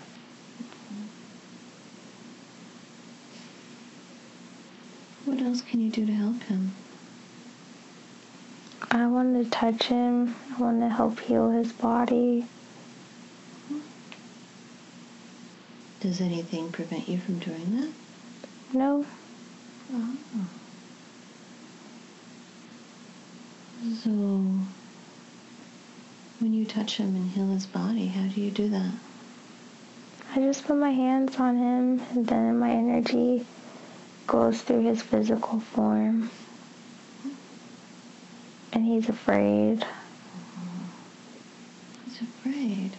What 5.24 5.40
else 5.40 5.60
can 5.60 5.80
you 5.80 5.90
do 5.90 6.06
to 6.06 6.12
help 6.12 6.40
him? 6.44 6.72
I 8.92 9.08
want 9.08 9.42
to 9.42 9.50
touch 9.50 9.86
him. 9.86 10.36
I 10.56 10.60
want 10.62 10.82
to 10.82 10.88
help 10.88 11.18
heal 11.18 11.50
his 11.50 11.72
body. 11.72 12.46
Does 16.02 16.20
anything 16.20 16.72
prevent 16.72 17.08
you 17.08 17.16
from 17.16 17.38
doing 17.38 17.80
that? 17.80 18.76
No. 18.76 19.06
Oh. 19.94 20.16
So, 24.02 24.10
when 26.40 26.52
you 26.52 26.64
touch 26.64 26.96
him 26.96 27.14
and 27.14 27.30
heal 27.30 27.46
his 27.46 27.66
body, 27.66 28.08
how 28.08 28.26
do 28.26 28.40
you 28.40 28.50
do 28.50 28.68
that? 28.70 28.90
I 30.34 30.40
just 30.40 30.64
put 30.64 30.76
my 30.76 30.90
hands 30.90 31.36
on 31.38 31.56
him 31.56 32.02
and 32.10 32.26
then 32.26 32.58
my 32.58 32.70
energy 32.72 33.46
goes 34.26 34.60
through 34.60 34.82
his 34.82 35.00
physical 35.00 35.60
form. 35.60 36.30
And 38.72 38.84
he's 38.84 39.08
afraid. 39.08 39.86
He's 42.06 42.22
afraid. 42.22 42.96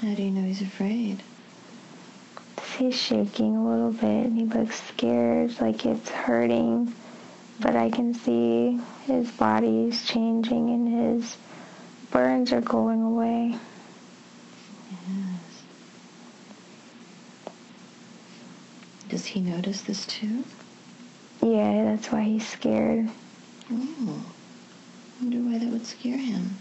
How 0.00 0.14
do 0.14 0.22
you 0.22 0.30
know 0.30 0.46
he's 0.46 0.62
afraid? 0.62 1.22
He's 2.78 2.98
shaking 2.98 3.54
a 3.54 3.68
little 3.68 3.92
bit 3.92 4.26
and 4.26 4.38
he 4.38 4.46
looks 4.46 4.82
scared, 4.84 5.60
like 5.60 5.84
it's 5.84 6.08
hurting. 6.08 6.94
But 7.60 7.76
I 7.76 7.90
can 7.90 8.14
see 8.14 8.80
his 9.04 9.30
body's 9.32 10.06
changing 10.06 10.70
and 10.70 11.20
his 11.20 11.36
burns 12.10 12.50
are 12.50 12.62
going 12.62 13.02
away. 13.02 13.58
Yes. 14.90 15.62
Does 19.10 19.26
he 19.26 19.40
notice 19.40 19.82
this 19.82 20.06
too? 20.06 20.44
Yeah, 21.42 21.84
that's 21.84 22.10
why 22.10 22.22
he's 22.22 22.48
scared. 22.48 23.10
Oh. 23.70 24.24
I 25.20 25.22
wonder 25.22 25.38
why 25.40 25.58
that 25.58 25.68
would 25.70 25.84
scare 25.84 26.16
him. 26.16 26.56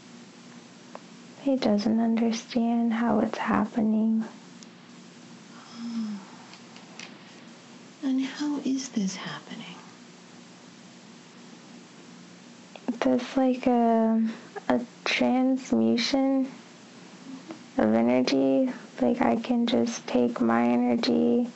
He 1.42 1.56
doesn't 1.56 2.00
understand 2.00 2.94
how 2.94 3.20
it's 3.20 3.38
happening. 3.38 4.26
Hmm. 5.76 6.16
And 8.04 8.26
how 8.26 8.60
is 8.66 8.90
this 8.90 9.16
happening? 9.16 9.66
There's 13.00 13.38
like 13.38 13.66
a, 13.68 14.22
a 14.68 14.82
transmutation 15.06 16.52
of 17.78 17.94
energy. 17.94 18.70
Like 19.02 19.22
I 19.22 19.38
can 19.38 19.66
just 19.66 20.06
take 20.06 20.42
my 20.42 20.64
energy 20.66 21.48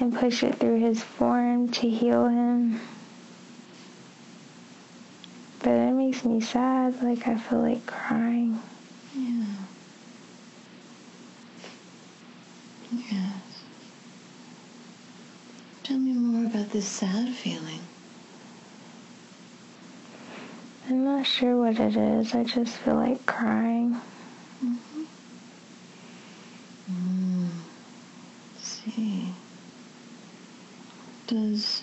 and 0.00 0.14
push 0.14 0.42
it 0.42 0.56
through 0.56 0.80
his 0.80 1.02
form 1.02 1.68
to 1.72 1.88
heal 1.88 2.26
him. 2.26 2.80
But 5.60 5.70
it 5.70 5.92
makes 5.92 6.24
me 6.24 6.40
sad. 6.40 7.02
Like 7.02 7.26
I 7.28 7.36
feel 7.36 7.60
like 7.60 7.86
crying. 7.86 8.60
Yeah. 9.14 9.44
Yes. 12.92 13.32
Tell 15.82 15.98
me 15.98 16.12
more 16.12 16.46
about 16.46 16.67
this 16.78 16.86
sad 16.86 17.28
feeling. 17.34 17.80
I'm 20.88 21.02
not 21.02 21.26
sure 21.26 21.56
what 21.56 21.80
it 21.80 21.96
is. 21.96 22.36
I 22.36 22.44
just 22.44 22.76
feel 22.76 22.94
like 22.94 23.26
crying. 23.26 24.00
Mm-hmm. 24.64 25.02
Mm. 26.92 27.48
See. 28.60 29.32
Does 31.26 31.82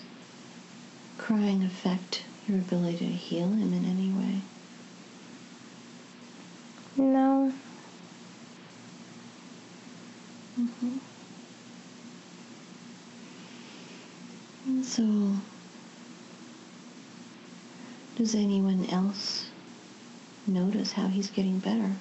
crying 1.18 1.62
affect 1.62 2.24
your 2.48 2.56
ability 2.56 2.96
to 2.96 3.04
heal 3.04 3.50
him 3.50 3.74
in 3.74 3.84
any 3.84 4.08
way? 4.12 4.40
No, 6.96 7.52
Mm-hmm. 10.58 10.96
And 14.66 14.84
so, 14.84 15.02
does 18.26 18.34
anyone 18.34 18.84
else 18.86 19.50
notice 20.48 20.90
how 20.90 21.06
he's 21.06 21.30
getting 21.30 21.60
better? 21.60 21.92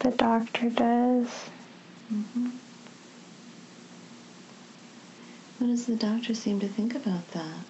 the 0.00 0.10
doctor 0.10 0.68
does. 0.68 1.28
Mm-hmm. 2.12 2.50
What 5.58 5.68
does 5.68 5.86
the 5.86 5.94
doctor 5.94 6.34
seem 6.34 6.58
to 6.58 6.66
think 6.66 6.96
about 6.96 7.30
that? 7.30 7.60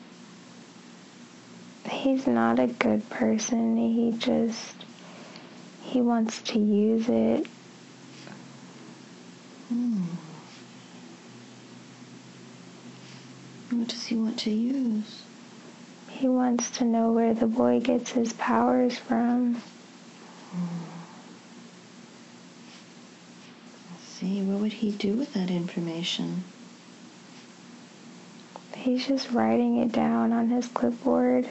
He's 1.91 2.27
not 2.27 2.59
a 2.59 2.69
good 2.69 3.07
person. 3.11 3.77
He 3.77 4.15
just, 4.17 4.87
he 5.83 6.01
wants 6.01 6.41
to 6.41 6.59
use 6.59 7.11
it. 7.11 7.47
Hmm. 9.69 10.05
What 13.73 13.89
does 13.89 14.07
he 14.07 14.17
want 14.17 14.39
to 14.39 14.51
use? 14.51 15.24
He 16.15 16.29
wants 16.29 16.71
to 16.79 16.85
know 16.85 17.11
where 17.11 17.35
the 17.35 17.47
boy 17.47 17.81
gets 17.81 18.13
his 18.13 18.33
powers 18.35 18.97
from. 18.97 19.61
Let's 23.91 24.05
see, 24.05 24.41
what 24.43 24.61
would 24.61 24.75
he 24.75 24.93
do 24.93 25.15
with 25.15 25.35
that 25.35 25.51
information? 25.51 26.45
He's 28.77 29.09
just 29.09 29.33
writing 29.33 29.79
it 29.79 29.91
down 29.91 30.33
on 30.33 30.51
his 30.51 30.69
clipboard. 30.69 31.49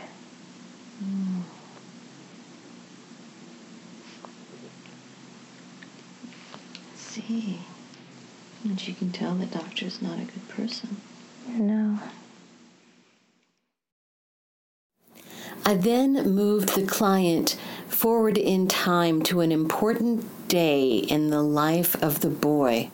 Let's 6.90 7.02
see. 7.02 7.60
And 8.64 8.88
you 8.88 8.94
can 8.94 9.12
tell 9.12 9.36
the 9.36 9.46
doctor's 9.46 10.02
not 10.02 10.20
a 10.20 10.24
good 10.24 10.48
person. 10.48 11.02
No. 11.50 12.00
I 15.66 15.76
then 15.76 16.30
moved 16.36 16.76
the 16.76 16.86
client 16.86 17.58
forward 17.88 18.38
in 18.38 18.68
time 18.68 19.22
to 19.24 19.40
an 19.40 19.52
important 19.52 20.50
day 20.50 20.98
in 20.98 21.30
the 21.30 21.42
life 21.42 22.02
of 22.04 22.20
the 22.20 22.30
boy. 22.30 22.90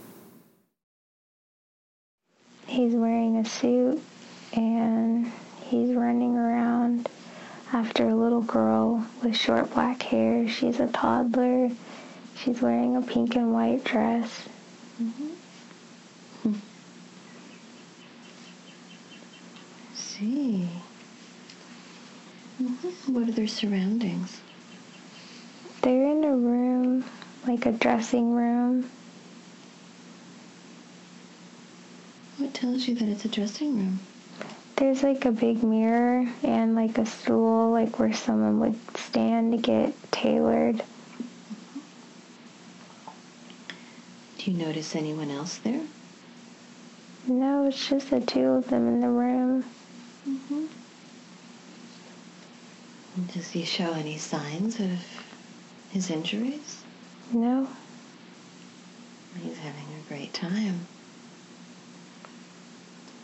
He's 2.68 2.94
wearing 2.94 3.38
a 3.38 3.46
suit 3.46 4.00
and 4.54 5.32
he's 5.64 5.96
running 5.96 6.38
around 6.38 7.10
after 7.74 8.08
a 8.08 8.16
little 8.16 8.42
girl 8.42 9.04
with 9.24 9.36
short 9.36 9.74
black 9.74 10.04
hair. 10.04 10.48
She's 10.48 10.80
a 10.80 10.88
toddler. 10.88 11.72
She's 12.36 12.62
wearing 12.62 12.96
a 12.96 13.02
pink 13.02 13.36
and 13.36 13.52
white 13.52 13.84
dress. 13.84 14.48
Mm-hmm. 15.02 15.28
Hmm. 16.44 16.54
see. 19.96 20.70
What 23.08 23.30
are 23.30 23.32
their 23.32 23.48
surroundings? 23.48 24.42
They're 25.82 26.12
in 26.12 26.26
a 26.26 26.36
room, 26.36 27.06
like 27.48 27.66
a 27.66 27.72
dressing 27.72 28.34
room. 28.34 28.90
What 32.38 32.54
tells 32.54 32.86
you 32.86 32.96
that 32.96 33.08
it's 33.08 33.24
a 33.24 33.30
dressing 33.30 33.78
room? 33.78 34.00
There's 34.76 35.04
like 35.04 35.24
a 35.24 35.32
big 35.32 35.64
mirror 35.64 36.28
and 36.44 36.76
like 36.76 36.98
a 36.98 37.06
stool, 37.06 37.72
like 37.72 37.98
where 37.98 38.12
someone 38.12 38.60
would 38.60 38.98
stand 38.98 39.54
to 39.54 39.58
get 39.58 39.94
tailored. 40.12 40.84
Do 44.38 44.52
you 44.52 44.58
notice 44.58 44.98
anyone 44.98 45.32
else 45.32 45.58
there? 45.60 45.82
No, 47.26 47.68
it's 47.68 47.88
just 47.88 48.10
the 48.10 48.20
two 48.20 48.50
of 48.50 48.68
them 48.68 48.86
in 48.88 49.00
the 49.00 49.10
room. 49.10 49.64
Mm-hmm. 50.28 50.66
Does 53.34 53.52
he 53.52 53.64
show 53.66 53.94
any 53.94 54.18
signs 54.18 54.80
of 54.80 55.06
his 55.92 56.10
injuries? 56.10 56.84
No, 57.32 57.68
He's 59.44 59.58
having 59.60 59.86
a 59.94 60.08
great 60.08 60.34
time. 60.34 60.88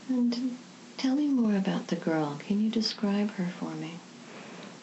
And 0.07 0.57
tell 0.97 1.15
me 1.15 1.27
more 1.27 1.55
about 1.55 1.87
the 1.87 1.95
girl. 1.95 2.37
Can 2.45 2.61
you 2.61 2.69
describe 2.69 3.31
her 3.31 3.47
for 3.47 3.71
me? 3.71 3.99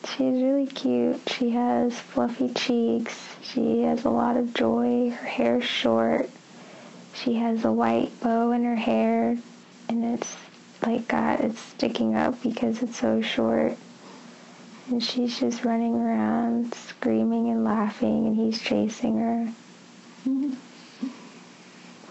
she's 0.04 0.42
really 0.42 0.66
cute. 0.66 1.20
She 1.28 1.50
has 1.50 1.98
fluffy 1.98 2.52
cheeks. 2.54 3.36
She 3.40 3.82
has 3.82 4.04
a 4.04 4.10
lot 4.10 4.36
of 4.36 4.52
joy. 4.52 5.10
Her 5.10 5.26
hair's 5.26 5.64
short. 5.64 6.28
She 7.14 7.34
has 7.34 7.64
a 7.64 7.72
white 7.72 8.10
bow 8.20 8.50
in 8.52 8.64
her 8.64 8.76
hair, 8.76 9.38
and 9.88 10.04
it's 10.04 10.36
like 10.84 11.06
got 11.08 11.40
it's 11.40 11.60
sticking 11.60 12.14
up 12.14 12.42
because 12.42 12.82
it's 12.82 12.98
so 12.98 13.22
short. 13.22 13.76
And 14.92 15.02
she's 15.02 15.40
just 15.40 15.64
running 15.64 15.94
around, 15.94 16.74
screaming 16.74 17.48
and 17.48 17.64
laughing, 17.64 18.26
and 18.26 18.36
he's 18.36 18.60
chasing 18.60 19.16
her. 19.16 19.50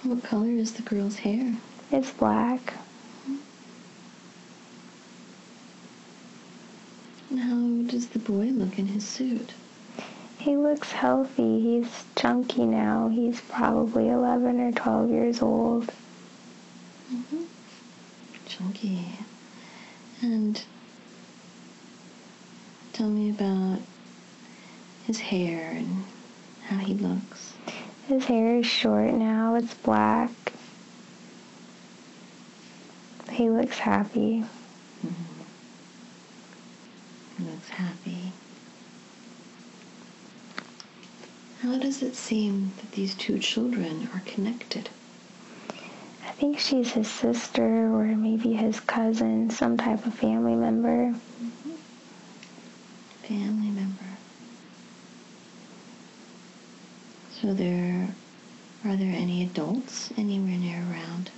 What 0.02 0.24
color 0.24 0.50
is 0.50 0.74
the 0.74 0.82
girl's 0.82 1.18
hair? 1.18 1.58
It's 1.92 2.10
black. 2.10 2.74
And 7.30 7.40
how 7.40 7.92
does 7.92 8.08
the 8.08 8.18
boy 8.18 8.46
look 8.46 8.80
in 8.80 8.88
his 8.88 9.08
suit? 9.08 9.54
He 10.40 10.58
looks 10.58 10.92
healthy. 10.92 11.62
He's 11.62 12.06
chunky 12.16 12.66
now. 12.66 13.10
He's 13.10 13.42
probably 13.42 14.10
11 14.10 14.60
or 14.60 14.72
12 14.72 15.12
years 15.12 15.40
old. 15.44 15.94
Mm-hmm. 17.14 17.44
Chunky. 18.48 19.06
And 20.24 20.64
tell 23.02 23.10
me 23.10 23.32
about 23.32 23.80
his 25.08 25.20
hair 25.20 25.72
and 25.72 26.06
how 26.68 26.78
he 26.78 26.94
looks. 26.94 27.56
His 28.08 28.26
hair 28.26 28.58
is 28.58 28.68
short 28.68 29.12
now. 29.16 29.56
It's 29.56 29.74
black. 29.74 30.30
He 33.32 33.50
looks 33.50 33.80
happy. 33.80 34.44
Mm-hmm. 35.04 35.42
He 37.40 37.50
looks 37.50 37.70
happy. 37.70 38.34
How 41.64 41.80
does 41.80 42.04
it 42.04 42.16
seem 42.16 42.72
that 42.78 42.92
these 42.92 43.16
two 43.16 43.40
children 43.40 44.10
are 44.14 44.22
connected? 44.28 44.92
I 46.24 46.34
think 46.34 46.60
she's 46.60 46.92
his 46.92 47.10
sister 47.10 47.92
or 47.92 48.04
maybe 48.04 48.54
his 48.54 48.80
cousin, 48.80 49.50
some 49.50 49.76
type 49.76 50.06
of 50.06 50.14
family 50.14 50.54
member. 50.54 51.16
Family 53.32 53.70
member. 53.70 54.04
So 57.40 57.54
there 57.54 58.10
are 58.84 58.98
there 58.98 59.16
any 59.16 59.42
adults 59.44 60.12
anywhere 60.18 60.58
near 60.58 60.84
around? 60.92 61.32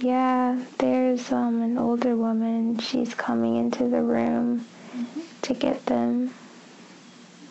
Yeah, 0.00 0.60
there's 0.78 1.30
um, 1.30 1.62
an 1.62 1.78
older 1.78 2.16
woman. 2.16 2.78
She's 2.78 3.14
coming 3.14 3.54
into 3.54 3.86
the 3.86 4.02
room 4.02 4.66
to 5.42 5.54
get 5.54 5.86
them. 5.86 6.34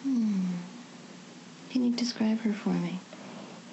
Hmm. 0.03 0.41
Can 1.69 1.85
you 1.85 1.91
describe 1.95 2.39
her 2.41 2.51
for 2.51 2.71
me? 2.71 2.99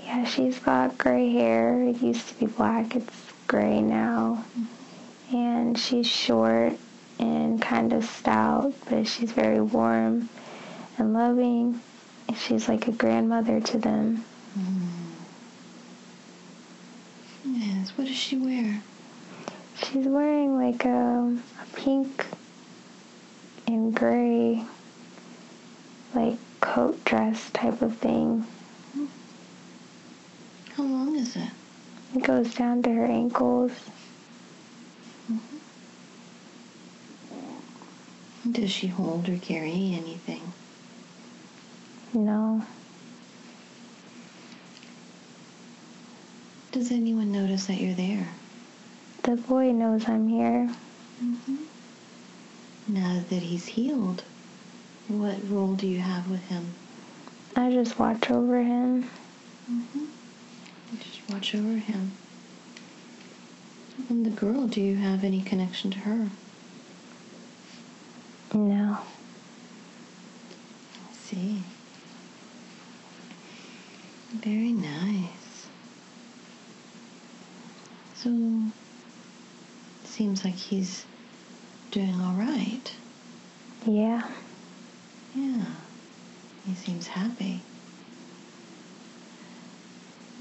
Yeah, 0.05 0.27
she's 0.27 0.61
got 0.61 0.97
gray 0.97 1.33
hair. 1.33 1.83
It 1.83 2.01
used 2.01 2.29
to 2.29 2.35
be 2.39 2.47
black, 2.47 2.95
it's 2.95 3.33
gray 3.49 3.83
now. 3.83 4.45
And 5.33 5.77
she's 5.77 6.07
short 6.07 6.75
and 7.21 7.61
kind 7.61 7.93
of 7.93 8.05
stout, 8.05 8.73
but 8.89 9.07
she's 9.07 9.31
very 9.31 9.61
warm 9.61 10.29
and 10.99 11.13
loving. 11.13 11.81
And 12.27 12.37
she's 12.37 12.69
like 12.69 12.89
a 12.89 12.93
grandmother 12.93 13.61
to 13.61 13.79
them. 13.79 14.25
Mm. 14.59 14.89
Yes. 17.45 17.91
What 17.97 18.07
does 18.07 18.17
she 18.17 18.37
wear? 18.37 18.83
She's 19.77 20.07
wearing 20.07 20.57
like 20.57 20.85
a, 20.85 21.39
a 21.63 21.77
pink 21.77 22.27
and 23.67 23.95
gray, 23.95 24.65
like 26.15 26.39
coat 26.61 27.05
dress 27.05 27.51
type 27.51 27.83
of 27.83 27.97
thing. 27.97 28.47
How 30.75 30.83
long 30.85 31.17
is 31.17 31.37
it? 31.37 31.51
It 32.15 32.23
goes 32.23 32.55
down 32.55 32.83
to 32.83 32.93
her 32.93 33.05
ankles. 33.05 33.73
Does 38.49 38.71
she 38.71 38.87
hold 38.87 39.29
or 39.29 39.37
carry 39.37 39.95
anything? 39.95 40.53
No. 42.15 42.65
Does 46.73 46.91
anyone 46.91 47.33
notice 47.33 47.67
that 47.67 47.81
you're 47.81 47.95
there? 47.95 48.29
The 49.25 49.37
boy 49.37 49.73
knows 49.73 50.09
I'm 50.09 50.29
here. 50.29 50.71
Mm-hmm. 51.23 51.57
Now 52.89 53.23
that 53.29 53.43
he's 53.43 53.67
healed, 53.67 54.23
what 55.09 55.37
role 55.51 55.75
do 55.75 55.87
you 55.87 55.99
have 55.99 56.31
with 56.31 56.47
him? 56.49 56.75
I 57.57 57.71
just 57.71 57.99
watch 57.99 58.31
over 58.31 58.63
him. 58.63 59.03
Mm-hmm. 59.71 59.99
You 59.99 60.99
Just 60.99 61.29
watch 61.29 61.55
over 61.55 61.77
him. 61.77 62.13
And 64.09 64.25
the 64.25 64.31
girl, 64.31 64.67
do 64.67 64.81
you 64.81 64.97
have 64.97 65.25
any 65.25 65.43
connection 65.43 65.91
to 65.91 65.99
her? 66.01 66.31
No. 68.55 68.99
I 71.09 71.15
see. 71.15 71.63
Very 74.35 74.73
nice. 74.73 75.69
So, 78.17 78.63
seems 80.05 80.45
like 80.45 80.55
he's 80.57 81.05
doing 81.91 82.21
all 82.21 82.35
right. 82.35 82.93
Yeah. 83.87 84.29
Yeah. 85.35 85.65
He 86.67 86.75
seems 86.75 87.07
happy. 87.07 87.63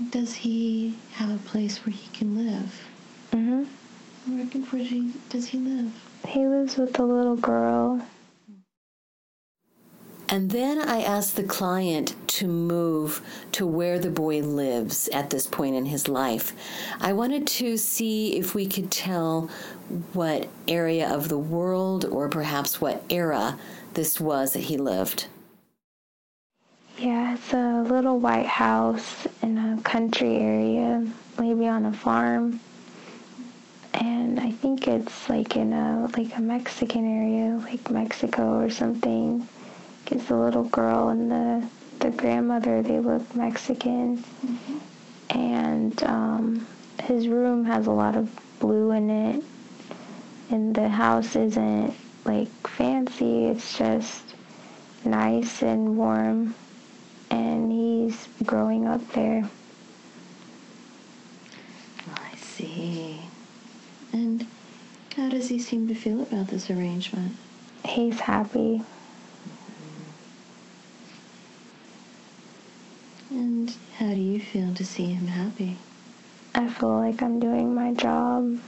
Does 0.09 0.33
he 0.33 0.97
have 1.13 1.29
a 1.29 1.37
place 1.47 1.85
where 1.85 1.93
he 1.93 2.07
can 2.17 2.35
live? 2.35 2.89
Mm-hmm. 3.31 3.63
Where, 4.35 4.45
where 4.45 4.81
does 4.81 4.89
he, 4.89 5.13
does 5.29 5.47
he 5.47 5.57
live? 5.59 6.08
He 6.27 6.45
lives 6.45 6.77
with 6.77 6.99
a 6.99 7.03
little 7.03 7.35
girl. 7.35 8.01
And 10.31 10.51
then 10.51 10.77
I 10.77 11.01
asked 11.01 11.35
the 11.35 11.43
client 11.43 12.15
to 12.27 12.47
move 12.47 13.21
to 13.53 13.65
where 13.65 13.97
the 13.97 14.11
boy 14.11 14.41
lives 14.41 15.09
at 15.11 15.31
this 15.31 15.47
point 15.47 15.75
in 15.75 15.87
his 15.87 16.07
life. 16.07 16.53
I 17.01 17.13
wanted 17.13 17.47
to 17.47 17.77
see 17.77 18.37
if 18.37 18.53
we 18.53 18.67
could 18.67 18.91
tell 18.91 19.49
what 20.13 20.47
area 20.67 21.09
of 21.11 21.29
the 21.29 21.37
world 21.39 22.05
or 22.05 22.29
perhaps 22.29 22.79
what 22.79 23.03
era 23.09 23.57
this 23.95 24.19
was 24.19 24.53
that 24.53 24.63
he 24.63 24.77
lived. 24.77 25.25
Yeah, 26.99 27.33
it's 27.33 27.51
a 27.53 27.81
little 27.81 28.19
white 28.19 28.45
house 28.45 29.27
in 29.41 29.57
a 29.57 29.81
country 29.81 30.35
area, 30.35 31.07
maybe 31.39 31.67
on 31.67 31.85
a 31.85 31.93
farm. 31.93 32.59
And 33.93 34.39
I 34.39 34.51
think 34.51 34.87
it's 34.87 35.29
like 35.29 35.55
in 35.55 35.73
a 35.73 36.09
like 36.17 36.35
a 36.37 36.41
Mexican 36.41 37.05
area, 37.05 37.57
like 37.57 37.89
Mexico 37.89 38.59
or 38.59 38.69
something. 38.69 39.47
Because 40.03 40.25
the 40.25 40.37
little 40.37 40.63
girl 40.63 41.09
and 41.09 41.31
the 41.31 41.67
the 41.99 42.11
grandmother 42.11 42.81
they 42.81 42.99
look 42.99 43.35
Mexican, 43.35 44.23
and 45.29 46.01
um, 46.03 46.67
his 47.03 47.27
room 47.27 47.65
has 47.65 47.87
a 47.87 47.91
lot 47.91 48.15
of 48.15 48.29
blue 48.59 48.91
in 48.91 49.09
it, 49.09 49.43
and 50.49 50.73
the 50.75 50.89
house 50.89 51.35
isn't 51.35 51.93
like 52.25 52.49
fancy. 52.67 53.47
It's 53.47 53.77
just 53.77 54.23
nice 55.03 55.61
and 55.61 55.97
warm 55.97 56.55
and 57.29 57.71
he's 57.71 58.27
growing 58.43 58.87
up 58.87 59.07
there. 59.13 59.47
I 62.13 62.35
see. 62.35 63.28
And 64.11 64.47
how 65.15 65.29
does 65.29 65.49
he 65.49 65.59
seem 65.59 65.87
to 65.87 65.95
feel 65.95 66.21
about 66.21 66.47
this 66.47 66.69
arrangement? 66.69 67.35
He's 67.85 68.19
happy. 68.19 68.81
And 73.29 73.75
how 73.97 74.09
do 74.09 74.19
you 74.19 74.39
feel 74.39 74.73
to 74.73 74.85
see 74.85 75.13
him 75.13 75.27
happy? 75.27 75.77
I 76.55 76.67
feel 76.67 76.97
like 76.97 77.21
I'm 77.21 77.39
doing 77.39 77.75
my 77.75 77.93
job. 77.93 78.59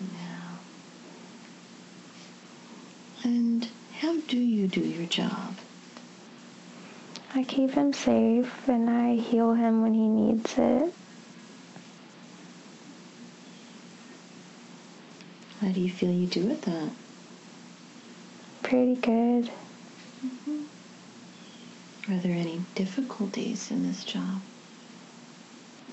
Yeah. 0.00 0.56
And 3.22 3.68
how 4.00 4.16
do 4.28 4.38
you 4.38 4.66
do 4.66 4.80
your 4.80 5.06
job? 5.06 5.56
I 7.34 7.42
keep 7.42 7.72
him 7.72 7.92
safe 7.92 8.68
and 8.68 8.88
I 8.88 9.16
heal 9.16 9.54
him 9.54 9.82
when 9.82 9.92
he 9.92 10.08
needs 10.08 10.54
it. 10.56 10.94
How 15.64 15.72
do 15.72 15.80
you 15.80 15.88
feel 15.88 16.10
you 16.10 16.26
do 16.26 16.44
with 16.44 16.60
that? 16.62 16.90
Pretty 18.62 18.96
good. 18.96 19.50
Mm-hmm. 20.22 20.64
Are 22.12 22.18
there 22.18 22.36
any 22.36 22.60
difficulties 22.74 23.70
in 23.70 23.86
this 23.86 24.04
job? 24.04 24.42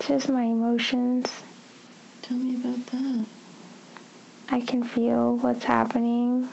Just 0.00 0.28
my 0.28 0.42
emotions. 0.42 1.32
Tell 2.20 2.36
me 2.36 2.54
about 2.56 2.84
that. 2.88 3.24
I 4.50 4.60
can 4.60 4.84
feel 4.84 5.38
what's 5.38 5.64
happening, 5.64 6.50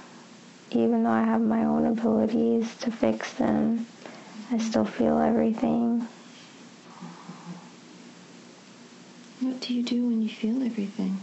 even 0.71 1.03
though 1.03 1.09
I 1.09 1.25
have 1.25 1.41
my 1.41 1.65
own 1.65 1.87
abilities 1.87 2.73
to 2.77 2.89
fix 2.89 3.33
them. 3.33 3.85
I 4.49 4.59
still 4.59 4.85
feel 4.85 5.19
everything. 5.19 6.07
What 9.41 9.59
do 9.59 9.73
you 9.73 9.83
do 9.83 10.07
when 10.07 10.21
you 10.21 10.29
feel 10.29 10.63
everything? 10.63 11.19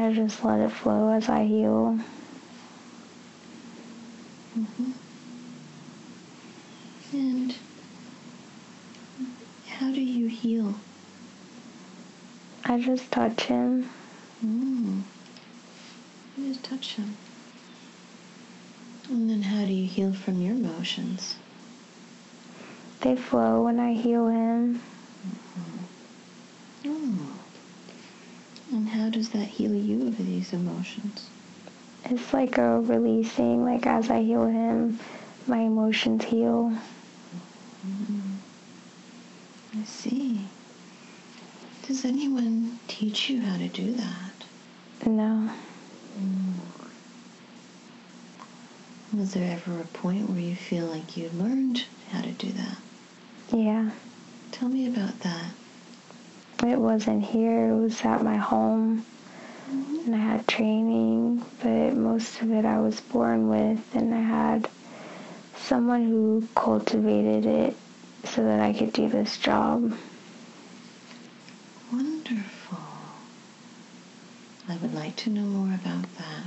I 0.00 0.14
just 0.14 0.42
let 0.42 0.60
it 0.60 0.70
flow 0.70 1.10
as 1.10 1.28
I 1.28 1.44
heal. 1.44 1.98
And 7.12 7.54
how 9.68 9.92
do 9.92 10.00
you 10.00 10.26
heal? 10.26 10.74
I 12.64 12.80
just 12.80 13.12
touch 13.12 13.42
him. 13.42 13.90
Mm. 14.42 15.02
You 16.38 16.48
just 16.54 16.64
touch 16.64 16.94
him. 16.94 17.18
And 19.10 19.28
then 19.28 19.42
how 19.42 19.66
do 19.66 19.72
you 19.74 19.86
heal 19.86 20.14
from 20.14 20.40
your 20.40 20.54
emotions? 20.54 21.36
They 23.02 23.16
flow 23.16 23.64
when 23.64 23.78
I 23.78 23.92
heal 23.92 24.28
him. 24.28 24.80
Oh. 26.86 27.40
And 28.72 28.88
how 28.88 29.10
does 29.10 29.30
that 29.30 29.46
heal 29.46 29.74
you 29.74 30.08
of 30.08 30.18
these 30.18 30.52
emotions? 30.52 31.28
It's 32.04 32.32
like 32.32 32.56
a 32.58 32.80
releasing, 32.80 33.64
like 33.64 33.86
as 33.86 34.10
I 34.10 34.22
heal 34.22 34.46
him, 34.46 34.98
my 35.46 35.58
emotions 35.58 36.24
heal. 36.24 36.72
Mm-hmm. 37.86 38.20
I 39.80 39.84
see. 39.84 40.40
Does 41.86 42.04
anyone 42.04 42.78
teach 42.86 43.28
you 43.28 43.40
how 43.40 43.56
to 43.56 43.68
do 43.68 43.92
that? 43.92 44.32
No. 45.06 45.50
Mm. 46.18 46.54
Was 49.18 49.34
there 49.34 49.52
ever 49.52 49.80
a 49.80 49.84
point 49.86 50.30
where 50.30 50.38
you 50.38 50.54
feel 50.54 50.86
like 50.86 51.16
you 51.16 51.30
learned 51.30 51.84
how 52.12 52.22
to 52.22 52.30
do 52.30 52.52
that? 52.52 52.78
Yeah. 53.52 53.90
Tell 54.52 54.68
me 54.68 54.86
about 54.86 55.18
that. 55.20 55.50
It 56.62 56.78
wasn't 56.78 57.24
here, 57.24 57.70
it 57.70 57.76
was 57.76 58.04
at 58.04 58.22
my 58.22 58.36
home. 58.36 59.06
And 60.04 60.14
I 60.14 60.18
had 60.18 60.46
training, 60.46 61.44
but 61.62 61.94
most 61.94 62.40
of 62.42 62.52
it 62.52 62.64
I 62.64 62.80
was 62.80 63.00
born 63.00 63.48
with, 63.48 63.80
and 63.94 64.14
I 64.14 64.20
had 64.20 64.68
someone 65.56 66.04
who 66.04 66.46
cultivated 66.54 67.46
it 67.46 67.76
so 68.24 68.44
that 68.44 68.60
I 68.60 68.72
could 68.72 68.92
do 68.92 69.08
this 69.08 69.38
job. 69.38 69.96
Wonderful. 71.92 72.78
I 74.68 74.76
would 74.76 74.94
like 74.94 75.16
to 75.16 75.30
know 75.30 75.42
more 75.42 75.74
about 75.74 76.04
that. 76.18 76.44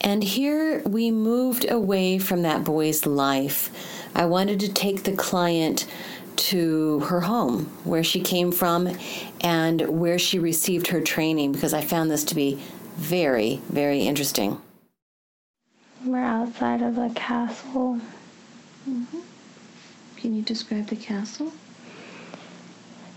And 0.00 0.24
here 0.24 0.82
we 0.86 1.10
moved 1.10 1.70
away 1.70 2.18
from 2.18 2.42
that 2.42 2.64
boy's 2.64 3.04
life. 3.04 3.70
I 4.14 4.24
wanted 4.24 4.58
to 4.60 4.72
take 4.72 5.04
the 5.04 5.12
client 5.12 5.86
to 6.40 7.00
her 7.00 7.20
home, 7.20 7.66
where 7.84 8.02
she 8.02 8.20
came 8.20 8.50
from, 8.52 8.96
and 9.40 9.80
where 10.00 10.18
she 10.18 10.38
received 10.38 10.88
her 10.88 11.00
training, 11.00 11.52
because 11.52 11.74
I 11.74 11.82
found 11.82 12.10
this 12.10 12.24
to 12.24 12.34
be 12.34 12.58
very, 12.96 13.60
very 13.68 14.02
interesting. 14.02 14.60
We're 16.04 16.18
outside 16.24 16.82
of 16.82 16.96
a 16.98 17.10
castle. 17.10 18.00
Mm-hmm. 18.88 19.20
Can 20.16 20.34
you 20.34 20.42
describe 20.42 20.86
the 20.86 20.96
castle? 20.96 21.52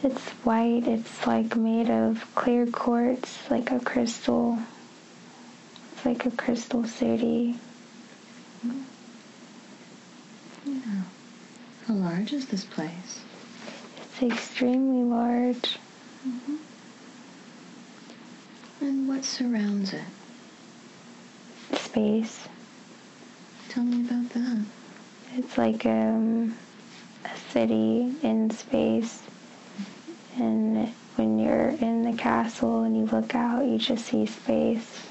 It's 0.04 0.22
white, 0.44 0.86
it's 0.86 1.26
like 1.26 1.56
made 1.56 1.90
of 1.90 2.26
clear 2.36 2.66
quartz, 2.66 3.50
like 3.50 3.72
a 3.72 3.80
crystal. 3.80 4.60
It's 5.94 6.06
like 6.06 6.26
a 6.26 6.32
crystal 6.32 6.84
city. 6.84 7.56
Mm-hmm. 8.66 8.82
How 11.88 11.96
large 11.96 12.32
is 12.32 12.46
this 12.46 12.64
place? 12.64 13.20
It's 13.98 14.24
extremely 14.24 15.04
large. 15.04 15.78
And 18.80 19.08
what 19.10 19.26
surrounds 19.26 19.92
it? 19.92 20.06
Space. 21.74 22.48
Tell 23.68 23.84
me 23.84 24.00
about 24.00 24.30
that. 24.30 24.64
It's 25.36 25.58
like 25.58 25.86
um, 25.86 26.56
a 27.26 27.38
city 27.52 28.14
in 28.24 28.50
space. 28.52 29.22
And 30.38 30.88
when 31.18 31.38
you're 31.38 31.70
in 31.70 32.04
the 32.04 32.18
castle 32.18 32.84
and 32.84 32.96
you 32.96 33.06
look 33.08 33.36
out, 33.36 33.66
you 33.66 33.78
just 33.78 34.06
see 34.06 34.26
space. 34.26 35.02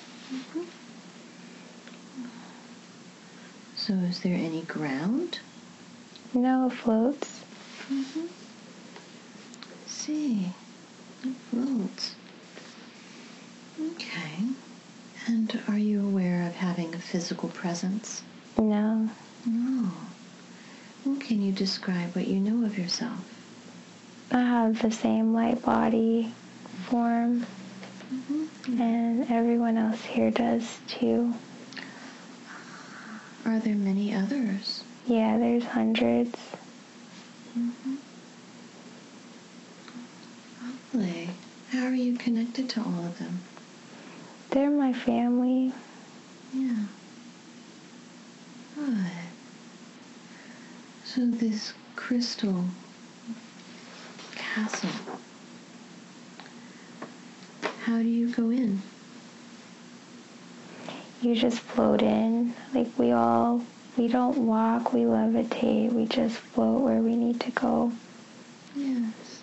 So, 3.76 3.92
is 3.92 4.20
there 4.20 4.35
any 4.35 4.62
ground? 4.62 5.40
No, 6.35 6.66
it 6.66 6.73
floats. 6.73 7.40
Mm-hmm. 7.90 8.27
see. 9.87 10.51
It 11.25 11.35
floats. 11.51 12.14
Okay. 13.81 14.45
And 15.27 15.61
are 15.68 15.79
you 15.79 16.05
aware 16.05 16.47
of 16.47 16.55
having 16.55 16.95
a 16.95 16.99
physical 16.99 17.49
presence? 17.51 18.23
No. 18.59 19.09
No. 19.47 19.90
Well, 21.05 21.16
can 21.21 21.42
you 21.42 21.53
describe 21.53 22.14
what 22.14 22.27
you 22.27 22.40
know 22.40 22.64
of 22.66 22.79
yourself? 22.79 23.25
I 24.31 24.40
have 24.40 24.81
the 24.81 24.90
same 24.90 25.35
light 25.35 25.62
body 25.62 26.33
form, 26.87 27.47
mm-hmm. 28.12 28.81
and 28.81 29.31
everyone 29.31 29.77
else 29.77 30.03
here 30.05 30.31
does 30.31 30.79
too. 30.88 31.35
Are 33.45 33.59
there 33.59 33.75
many 33.75 34.14
others? 34.14 34.82
Yeah, 35.07 35.37
there's 35.38 35.65
hundreds. 35.65 36.37
Mm-hmm. 37.59 37.95
Lovely. 40.95 41.31
How 41.71 41.87
are 41.87 41.95
you 41.95 42.17
connected 42.17 42.69
to 42.71 42.81
all 42.81 43.05
of 43.07 43.19
them? 43.19 43.41
They're 44.51 44.71
my 44.71 44.93
family. 44.93 45.73
Yeah. 46.55 46.77
Good. 48.77 48.97
So 51.05 51.27
this 51.27 51.73
crystal 51.97 52.67
castle. 54.35 54.91
How 57.85 57.99
do 57.99 58.09
you 58.09 58.29
go 58.33 58.51
in? 58.51 58.83
You 61.21 61.35
just 61.35 61.59
float 61.59 62.03
in. 62.03 62.55
Like 62.75 62.88
we 62.99 63.12
all, 63.12 63.62
we 63.96 64.09
don't 64.09 64.46
walk, 64.46 64.92
we 64.92 65.00
levitate. 65.00 65.92
We 65.92 66.07
just 66.07 66.37
float 66.37 66.81
where 66.81 67.00
we 67.00 67.14
need 67.14 67.40
to 67.40 67.50
go. 67.50 67.92
Yes. 68.74 69.42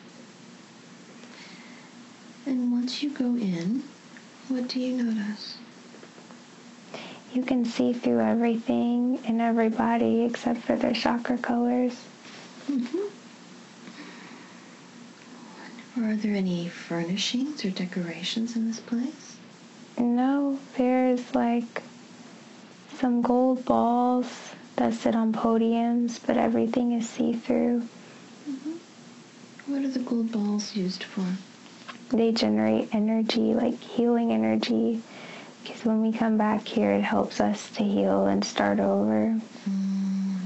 And 2.45 2.71
once 2.71 3.03
you 3.03 3.11
go 3.11 3.25
in, 3.25 3.83
what 4.47 4.67
do 4.67 4.79
you 4.79 5.03
notice? 5.03 5.57
You 7.33 7.43
can 7.43 7.63
see 7.63 7.93
through 7.93 8.21
everything 8.21 9.19
and 9.23 9.39
everybody 9.39 10.23
except 10.23 10.61
for 10.61 10.75
their 10.75 10.93
chakra 10.93 11.37
colors. 11.37 11.95
Mm-hmm. 12.69 13.07
Are 16.03 16.15
there 16.15 16.35
any 16.35 16.69
furnishings 16.69 17.63
or 17.63 17.69
decorations 17.69 18.55
in 18.55 18.67
this 18.67 18.79
place? 18.79 19.37
No, 19.97 20.57
there's 20.77 21.35
like 21.35 21.83
some 22.99 23.21
gold 23.21 23.63
balls 23.65 24.27
that 24.75 24.93
sit 24.93 25.15
on 25.15 25.31
podiums, 25.31 26.19
but 26.25 26.37
everything 26.37 26.91
is 26.91 27.09
see 27.09 27.33
through. 27.33 27.87
What 29.67 29.83
are 29.83 29.89
the 29.89 29.99
gold 29.99 30.31
balls 30.31 30.75
used 30.75 31.03
for? 31.03 31.25
They 32.15 32.31
generate 32.31 32.93
energy, 32.93 33.53
like 33.53 33.79
healing 33.79 34.31
energy, 34.31 35.01
because 35.61 35.85
when 35.85 36.01
we 36.01 36.11
come 36.11 36.37
back 36.37 36.67
here, 36.67 36.91
it 36.91 37.03
helps 37.03 37.39
us 37.39 37.69
to 37.71 37.83
heal 37.83 38.25
and 38.25 38.43
start 38.43 38.79
over. 38.79 39.39
Mm. 39.69 40.39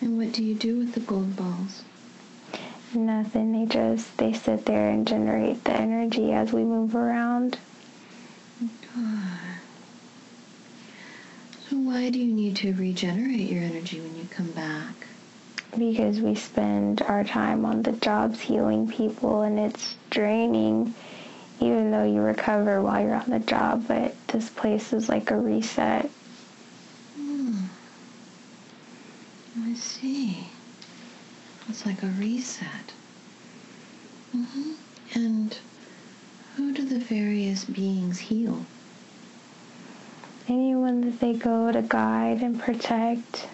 And 0.00 0.18
what 0.18 0.32
do 0.32 0.42
you 0.42 0.54
do 0.54 0.78
with 0.78 0.94
the 0.94 1.00
gold 1.00 1.36
balls? 1.36 1.84
Nothing, 2.92 3.52
they 3.52 3.66
just, 3.66 4.16
they 4.16 4.32
sit 4.32 4.64
there 4.66 4.90
and 4.90 5.06
generate 5.06 5.64
the 5.64 5.72
energy 5.72 6.32
as 6.32 6.52
we 6.52 6.64
move 6.64 6.96
around. 6.96 7.58
Oh, 8.62 8.68
so 8.92 9.45
why 11.86 12.10
do 12.10 12.18
you 12.18 12.32
need 12.32 12.56
to 12.56 12.72
regenerate 12.74 13.48
your 13.50 13.62
energy 13.62 14.00
when 14.00 14.16
you 14.16 14.26
come 14.30 14.50
back? 14.52 14.94
because 15.78 16.20
we 16.20 16.34
spend 16.34 17.02
our 17.02 17.22
time 17.22 17.66
on 17.66 17.82
the 17.82 17.92
jobs 17.92 18.40
healing 18.40 18.88
people 18.88 19.42
and 19.42 19.58
it's 19.58 19.94
draining 20.08 20.94
even 21.60 21.90
though 21.90 22.04
you 22.04 22.20
recover 22.22 22.80
while 22.80 23.02
you're 23.02 23.14
on 23.14 23.28
the 23.28 23.38
job 23.40 23.84
but 23.86 24.14
this 24.28 24.48
place 24.48 24.94
is 24.94 25.08
like 25.10 25.30
a 25.30 25.36
reset 25.36 26.10
I 29.62 29.74
see. 29.74 30.48
It's 31.68 31.86
like 31.86 32.02
a 32.02 32.06
reset. 32.06 32.92
hmm 34.32 34.72
And 35.14 35.58
who 36.54 36.72
do 36.72 36.84
the 36.84 36.98
various 36.98 37.64
beings 37.64 38.18
heal? 38.18 38.66
Anyone 40.48 41.00
that 41.02 41.20
they 41.20 41.32
go 41.34 41.70
to 41.72 41.82
guide 41.82 42.42
and 42.42 42.58
protect 42.60 43.48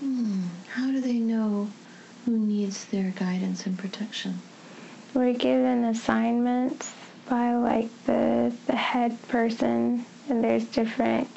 Hmm. 0.00 0.42
How 0.68 0.90
do 0.90 1.00
they 1.00 1.18
know 1.18 1.70
who 2.26 2.36
needs 2.38 2.84
their 2.86 3.10
guidance 3.12 3.66
and 3.66 3.78
protection? 3.78 4.40
we're 5.14 5.32
given 5.32 5.84
assignments 5.84 6.92
by 7.28 7.54
like 7.54 7.88
the 8.04 8.52
the 8.66 8.76
head 8.76 9.16
person 9.28 10.04
and 10.28 10.44
there's 10.44 10.64
different 10.66 11.28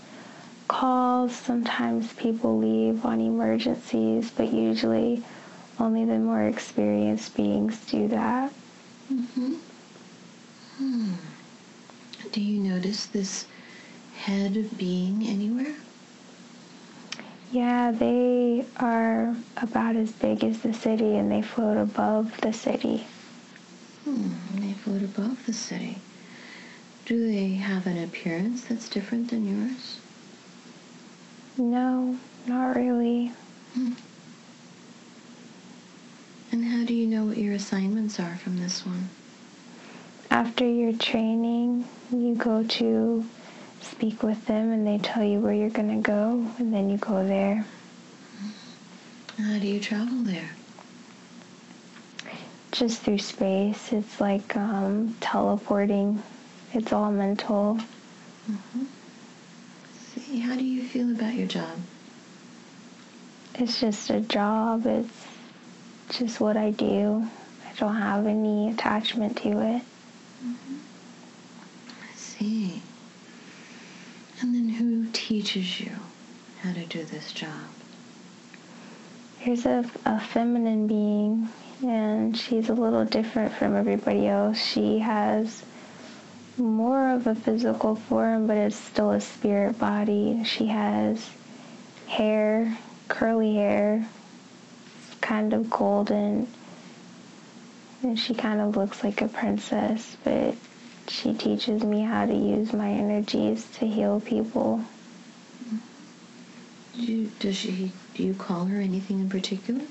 calls 0.68 1.34
sometimes 1.34 2.12
people 2.14 2.58
leave 2.60 3.06
on 3.06 3.22
emergencies 3.22 4.30
but 4.32 4.52
usually 4.52 5.24
only 5.80 6.04
the 6.04 6.18
more 6.20 6.44
experienced 6.44 7.36
beings 7.38 7.80
do 7.86 8.08
that 8.10 8.52
Mm-hmm. 9.12 9.54
Hmm. 10.78 11.14
Do 12.32 12.42
you 12.42 12.60
notice 12.60 13.06
this 13.06 13.46
head 14.18 14.78
being 14.78 15.26
anywhere? 15.26 15.76
Yeah, 17.52 17.92
they 17.92 18.66
are 18.78 19.36
about 19.58 19.96
as 19.96 20.12
big 20.12 20.44
as 20.44 20.62
the 20.62 20.74
city 20.74 21.16
and 21.16 21.32
they 21.32 21.42
float 21.42 21.78
above 21.78 22.40
the 22.42 22.54
city. 22.54 23.08
Hmm. 24.04 24.30
They 24.56 24.74
float 24.74 25.02
above 25.02 25.46
the 25.46 25.54
city. 25.54 25.98
Do 27.06 27.26
they 27.26 27.56
have 27.56 27.88
an 27.88 27.98
appearance 28.04 28.66
that's 28.66 28.88
different 28.88 29.32
than 29.32 29.48
yours? 29.48 30.00
No, 31.58 32.18
not 32.46 32.76
really. 32.76 33.32
And 36.52 36.66
how 36.66 36.84
do 36.84 36.94
you 36.94 37.08
know 37.08 37.26
what 37.26 37.38
your 37.38 37.54
assignments 37.54 38.20
are 38.20 38.36
from 38.38 38.58
this 38.58 38.86
one? 38.86 39.10
After 40.32 40.66
your 40.66 40.94
training, 40.94 41.86
you 42.12 42.36
go 42.36 42.64
to 42.64 43.26
speak 43.82 44.24
with 44.24 44.46
them 44.46 44.72
and 44.72 44.86
they 44.86 44.98
tell 44.98 45.24
you 45.24 45.40
where 45.40 45.54
you're 45.54 45.70
going 45.70 45.90
to 45.90 46.02
go, 46.02 46.46
and 46.58 46.74
then 46.74 46.90
you 46.90 46.98
go 46.98 47.26
there. 47.26 47.66
How 49.38 49.58
do 49.58 49.68
you 49.68 49.80
travel 49.80 50.18
there? 50.24 50.50
Just 52.72 53.02
through 53.02 53.20
space. 53.20 53.92
It's 53.92 54.22
like 54.22 54.56
um, 54.56 55.16
teleporting, 55.22 56.22
it's 56.74 56.94
all 56.94 57.12
mental. 57.12 57.80
Mm-hmm. 58.50 58.84
See, 60.16 60.40
how 60.40 60.56
do 60.56 60.64
you 60.64 60.84
feel 60.84 61.12
about 61.12 61.34
your 61.34 61.48
job? 61.48 61.78
It's 63.56 63.80
just 63.80 64.10
a 64.10 64.22
job, 64.22 64.86
it's 64.86 65.28
just 66.12 66.40
what 66.40 66.56
I 66.56 66.72
do. 66.72 67.28
I 67.68 67.74
don't 67.80 67.96
have 67.96 68.26
any 68.28 68.70
attachment 68.70 69.38
to 69.38 69.76
it. 69.76 69.82
I 70.44 72.16
see. 72.16 72.82
And 74.42 74.56
then 74.56 74.70
who 74.70 75.08
teaches 75.12 75.80
you 75.80 75.92
how 76.62 76.74
to 76.74 76.86
do 76.86 77.04
this 77.04 77.32
job? 77.34 77.70
Here's 79.40 79.66
a, 79.66 79.90
a 80.06 80.20
feminine 80.20 80.88
being, 80.88 81.50
and 81.86 82.38
she's 82.38 82.70
a 82.70 82.74
little 82.74 83.06
different 83.06 83.54
from 83.54 83.76
everybody 83.76 84.28
else. 84.28 84.58
She 84.58 85.00
has 85.00 85.64
more 86.58 87.10
of 87.10 87.28
a 87.28 87.36
physical 87.36 87.96
form, 87.96 88.48
but 88.48 88.58
it's 88.58 88.76
still 88.76 89.12
a 89.12 89.22
spirit 89.22 89.80
body. 89.80 90.44
She 90.44 90.68
has 90.68 91.30
hair, 92.08 92.78
curly 93.08 93.56
hair, 93.56 94.06
kind 95.22 95.54
of 95.54 95.70
golden, 95.70 96.48
and 98.04 98.18
she 98.20 98.34
kind 98.34 98.62
of 98.62 98.78
looks 98.78 99.04
like 99.04 99.22
a 99.22 99.28
princess, 99.28 100.16
but 100.24 100.56
she 101.08 101.34
teaches 101.34 101.84
me 101.84 102.02
how 102.02 102.26
to 102.26 102.34
use 102.34 102.72
my 102.74 102.90
energies 102.90 103.68
to 103.80 103.88
heal 103.88 104.20
people. 104.20 104.82
Do 106.96 107.02
you, 107.02 107.32
does 107.40 107.56
she? 107.56 107.92
Do 108.16 108.24
you 108.24 108.34
call 108.34 108.66
her 108.66 108.80
anything 108.80 109.20
in 109.20 109.30
particular? 109.30 109.82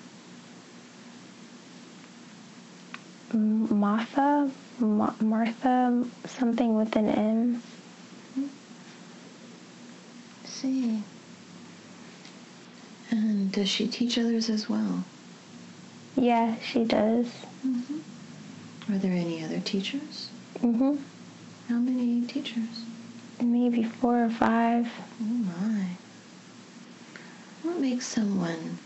Martha, 3.33 4.51
Ma- 4.79 5.15
Martha, 5.21 6.05
something 6.27 6.75
with 6.77 6.97
an 6.97 7.09
M. 7.09 7.63
See. 10.45 11.03
And 13.11 13.53
does 13.53 13.69
she 13.69 13.87
teach 13.87 14.19
others 14.19 14.51
as 14.51 14.69
well? 14.69 15.05
Yeah, 16.17 16.57
she 16.61 16.85
does. 16.85 17.27
Mm-hmm. 17.67 18.93
Are 18.93 18.99
there 18.99 19.13
any 19.13 19.45
other 19.45 19.61
teachers? 19.61 20.31
Mm-hmm. 20.61 20.97
How 21.69 21.79
many 21.79 22.27
teachers? 22.27 22.85
Maybe 23.41 23.85
four 23.85 24.25
or 24.25 24.31
five. 24.31 24.91
Oh 25.21 25.25
my. 25.25 25.87
What 27.63 27.79
makes 27.81 28.07
someone 28.07 28.79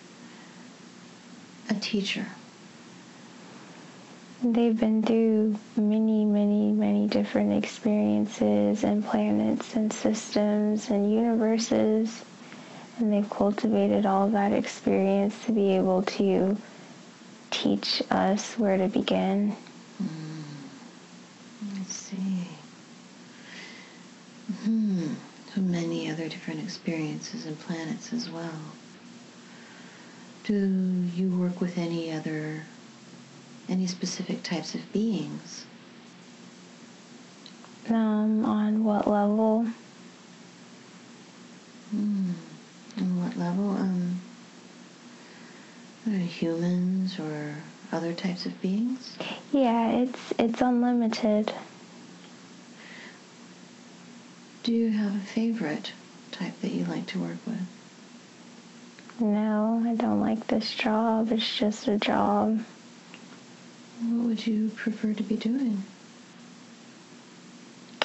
a 1.69 1.75
teacher? 1.75 2.27
They've 4.43 4.77
been 4.79 5.03
through 5.03 5.57
many, 5.77 6.25
many, 6.25 6.73
many 6.73 7.07
different 7.07 7.53
experiences 7.53 8.83
and 8.83 9.05
planets 9.07 9.77
and 9.77 9.93
systems 9.93 10.91
and 10.91 11.13
universes, 11.13 12.25
and 12.99 13.13
they've 13.13 13.31
cultivated 13.31 14.05
all 14.05 14.29
that 14.31 14.53
experience 14.53 15.45
to 15.45 15.53
be 15.53 15.77
able 15.77 16.03
to 16.03 16.57
teach 17.53 18.03
us 18.11 18.59
where 18.59 18.79
to 18.79 18.89
begin. 18.89 19.55
Mm. 20.03 20.43
I 21.79 21.85
see. 21.85 22.49
Hmm. 24.65 25.13
So 25.55 25.61
many 25.61 26.11
other 26.11 26.29
different 26.29 26.61
experiences 26.61 27.45
and 27.47 27.59
planets 27.61 28.13
as 28.13 28.31
well. 28.31 28.61
Do 30.45 30.55
you 31.15 31.29
work 31.39 31.61
with 31.61 31.77
any 31.77 32.11
other, 32.11 32.63
any 33.69 33.87
specific 33.87 34.43
types 34.43 34.75
of 34.75 34.91
beings? 34.93 35.67
Um, 37.89 38.45
on 38.47 38.83
what 38.83 39.07
level? 39.07 39.67
Hmm. 41.91 42.31
On 42.99 43.23
what 43.23 43.37
level? 43.37 43.71
Um. 43.73 44.22
Are 46.05 46.11
humans 46.11 47.19
or 47.21 47.55
other 47.93 48.13
types 48.13 48.45
of 48.45 48.61
beings? 48.61 49.17
Yeah, 49.53 49.91
it's 49.91 50.33
it's 50.37 50.61
unlimited. 50.61 51.53
Do 54.65 54.73
you 54.73 54.91
have 54.91 55.15
a 55.15 55.21
favorite 55.21 55.93
type 56.33 56.61
that 56.61 56.73
you 56.73 56.85
like 56.87 57.07
to 57.09 57.21
work 57.21 57.39
with? 57.47 57.67
No, 59.21 59.83
I 59.87 59.95
don't 59.95 60.21
like 60.21 60.49
this 60.49 60.75
job. 60.75 61.31
It's 61.31 61.57
just 61.57 61.87
a 61.87 61.99
job. 61.99 62.65
What 64.01 64.27
would 64.27 64.47
you 64.47 64.71
prefer 64.75 65.13
to 65.15 65.23
be 65.23 65.37
doing? 65.37 65.85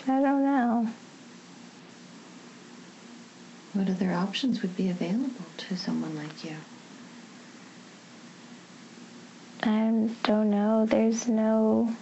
I 0.07 0.21
don't 0.21 0.43
know. 0.43 0.87
What 3.73 3.89
other 3.89 4.13
options 4.13 4.61
would 4.61 4.77
be 4.77 4.89
available 4.89 5.45
to 5.57 5.75
someone 5.77 6.15
like 6.15 6.43
you? 6.43 6.57
I 9.63 10.09
don't 10.23 10.49
know. 10.49 10.85
There's 10.85 11.27
no 11.27 11.93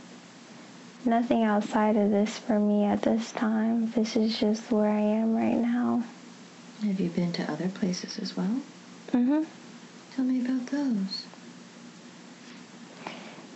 nothing 1.05 1.43
outside 1.43 1.95
of 1.95 2.11
this 2.11 2.37
for 2.37 2.59
me 2.59 2.83
at 2.85 3.01
this 3.03 3.31
time. 3.31 3.91
This 3.91 4.15
is 4.15 4.39
just 4.39 4.71
where 4.71 4.89
I 4.89 4.99
am 4.99 5.35
right 5.35 5.57
now. 5.57 6.03
Have 6.83 6.99
you 6.99 7.09
been 7.09 7.31
to 7.33 7.51
other 7.51 7.69
places 7.69 8.19
as 8.19 8.35
well? 8.35 8.61
Mhm. 9.11 9.45
Tell 10.15 10.25
me 10.25 10.41
about 10.41 10.67
those. 10.67 11.25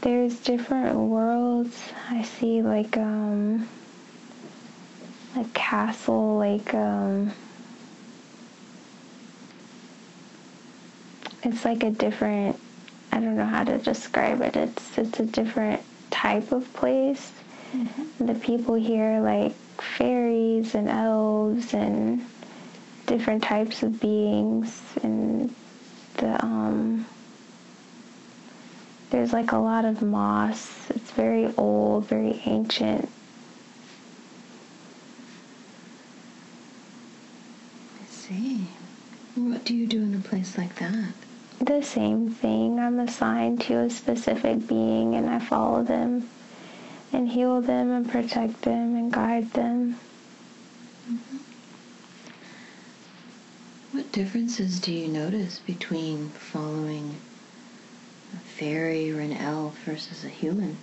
There's 0.02 0.40
different 0.40 0.96
worlds. 0.98 1.78
I 2.10 2.22
see 2.24 2.62
like 2.62 2.98
um 2.98 3.68
a 5.36 5.44
castle 5.54 6.38
like 6.38 6.74
um 6.74 7.32
it's 11.44 11.64
like 11.66 11.84
a 11.84 11.92
different 11.92 12.60
I 13.12 13.20
don't 13.20 13.36
know 13.36 13.46
how 13.46 13.64
to 13.64 13.78
describe 13.78 14.42
it. 14.42 14.56
It's 14.56 14.98
it's 14.98 15.20
a 15.20 15.26
different 15.26 15.82
type 16.12 16.52
of 16.52 16.72
place. 16.74 17.32
Mm-hmm. 17.74 18.26
The 18.26 18.36
people 18.36 18.76
here 18.76 19.20
like 19.22 19.54
fairies 19.80 20.76
and 20.76 20.90
elves 20.90 21.74
and 21.74 22.26
different 23.06 23.44
types 23.44 23.82
of 23.84 24.00
beings 24.00 24.82
and 25.04 25.54
the 26.18 26.44
um 26.46 27.06
there's 29.10 29.34
like 29.34 29.52
a 29.52 29.58
lot 29.58 29.86
of 29.86 30.02
moss. 30.02 30.90
It's 30.92 31.12
very 31.12 31.52
old, 31.58 32.06
very 32.08 32.42
ancient. 32.46 33.10
I 38.02 38.06
see. 38.12 38.68
What 39.36 39.66
do 39.66 39.74
you 39.76 39.88
do 39.88 40.04
in 40.04 40.14
a 40.14 40.20
place 40.20 40.58
like 40.58 40.76
that? 40.76 41.14
The 41.60 41.82
same 41.84 42.30
thing. 42.30 42.80
I'm 42.80 43.00
assigned 43.00 43.62
to 43.62 43.80
a 43.80 43.90
specific 43.90 44.68
being 44.68 45.16
and 45.16 45.30
I 45.30 45.40
follow 45.40 45.84
them 45.84 46.30
and 47.12 47.30
heal 47.30 47.62
them 47.62 47.92
and 47.92 48.10
protect 48.10 48.62
them 48.62 48.96
and 48.96 49.12
guide 49.12 49.52
them. 49.52 50.00
Mm-hmm. 51.10 51.38
What 53.92 54.12
differences 54.12 54.80
do 54.80 54.94
you 54.94 55.08
notice 55.08 55.60
between 55.60 56.30
following 56.30 57.16
a 58.34 58.38
fairy 58.38 59.12
or 59.12 59.20
an 59.20 59.34
elf 59.34 59.78
versus 59.84 60.24
a 60.24 60.30
human? 60.30 60.78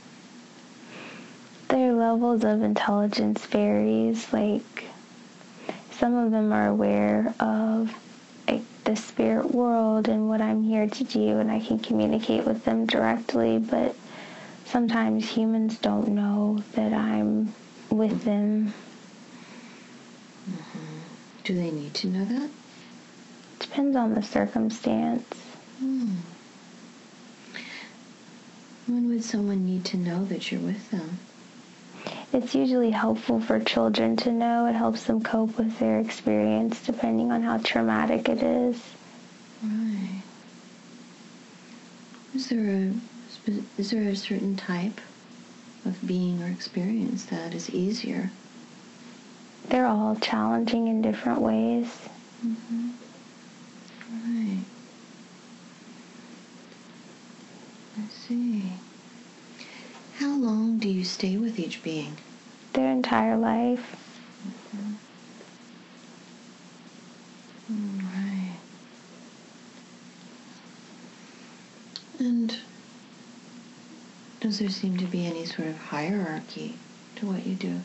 Their 1.68 1.95
levels 1.95 2.45
of 2.45 2.62
intelligence 2.62 3.47
varies. 3.47 4.33
Like 4.33 4.85
some 5.91 6.14
of 6.14 6.33
them 6.33 6.53
are 6.53 6.68
aware 6.68 7.35
of 7.41 7.95
the 8.87 8.97
spirit 8.97 9.51
world 9.53 10.09
and 10.09 10.28
what 10.28 10.41
I'm 10.41 10.62
here 10.62 10.87
to 10.89 11.05
do, 11.05 11.39
and 11.39 11.51
I 11.51 11.61
can 11.61 11.78
communicate 11.78 12.47
with 12.47 12.64
them 12.64 12.87
directly. 12.87 13.59
But 13.59 13.95
sometimes 14.64 15.28
humans 15.28 15.76
don't 15.78 16.09
know 16.09 16.62
that 16.72 16.93
I'm 16.93 17.53
with 17.91 18.22
them. 18.22 18.72
Mm-hmm. 20.49 20.99
Do 21.45 21.55
they 21.55 21.70
need 21.70 21.95
to 21.95 22.07
know 22.07 22.24
that? 22.24 22.51
Depends 23.59 23.97
on 23.97 24.14
the 24.14 24.22
circumstance. 24.22 25.24
Hmm. 25.78 26.14
When 28.87 29.09
would 29.09 29.24
someone 29.24 29.66
need 29.66 29.84
to 29.87 29.97
know 29.97 30.24
that 30.26 30.51
you're 30.51 30.61
with 30.61 30.91
them? 30.91 31.18
It's 32.33 32.55
usually 32.55 32.91
helpful 32.91 33.41
for 33.41 33.61
children 33.61 34.16
to 34.18 34.33
know. 34.33 34.66
It 34.66 34.74
helps 34.74 35.05
them 35.05 35.22
cope 35.22 35.57
with 35.57 35.79
their 35.79 36.01
experience 36.01 36.83
depending 36.85 37.31
on 37.31 37.43
how 37.43 37.59
traumatic 37.59 38.29
it 38.29 38.43
is. 38.43 38.83
Right. 39.62 40.22
Is 42.35 42.49
there 42.49 42.68
a 42.68 42.93
is 43.79 43.91
there 43.91 44.03
a 44.03 44.16
certain 44.16 44.57
type 44.57 45.01
of 45.85 46.07
being 46.07 46.43
or 46.43 46.47
experience 46.49 47.24
that 47.27 47.55
is 47.55 47.70
easier? 47.70 48.31
They're 49.68 49.87
all 49.87 50.16
challenging 50.16 50.89
in 50.89 51.03
different 51.03 51.41
ways. 51.41 51.87
Mm-hmm. 52.45 52.91
Right. 54.12 54.64
I 57.99 58.09
see. 58.11 58.72
Long 60.77 60.83
do 60.83 60.91
you 60.91 61.05
stay 61.05 61.39
with 61.39 61.59
each 61.59 61.83
being? 61.83 62.18
Their 62.74 62.93
entire 62.93 63.39
life. 63.39 63.97
Mm, 67.72 68.03
Right. 68.03 68.59
And 72.18 72.59
does 74.41 74.59
there 74.59 74.68
seem 74.68 74.99
to 74.99 75.07
be 75.07 75.24
any 75.24 75.47
sort 75.47 75.68
of 75.68 75.79
hierarchy 75.79 76.77
to 77.14 77.27
what 77.27 77.47
you 77.47 77.55
do? 77.55 77.81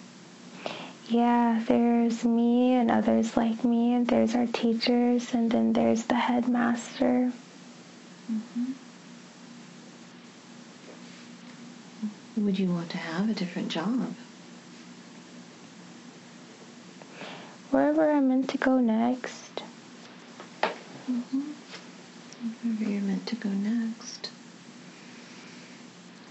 Yeah, 1.07 1.63
there's 1.65 2.25
me 2.25 2.73
and 2.73 2.91
others 2.91 3.37
like 3.37 3.63
me, 3.63 3.93
and 3.93 4.05
there's 4.05 4.35
our 4.35 4.47
teachers, 4.47 5.33
and 5.33 5.49
then 5.49 5.71
there's 5.71 6.03
the 6.03 6.15
headmaster. 6.15 7.31
Would 12.37 12.57
you 12.57 12.69
want 12.69 12.89
to 12.91 12.97
have 12.97 13.29
a 13.29 13.33
different 13.33 13.69
job? 13.69 14.15
Wherever 17.71 18.11
I'm 18.11 18.29
meant 18.29 18.49
to 18.49 18.57
go 18.57 18.79
next. 18.79 19.61
Wherever 22.61 22.83
you're 22.89 23.01
meant 23.01 23.27
to 23.27 23.35
go 23.35 23.49
next. 23.49 24.29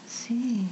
Let's 0.02 0.12
see. 0.12 0.68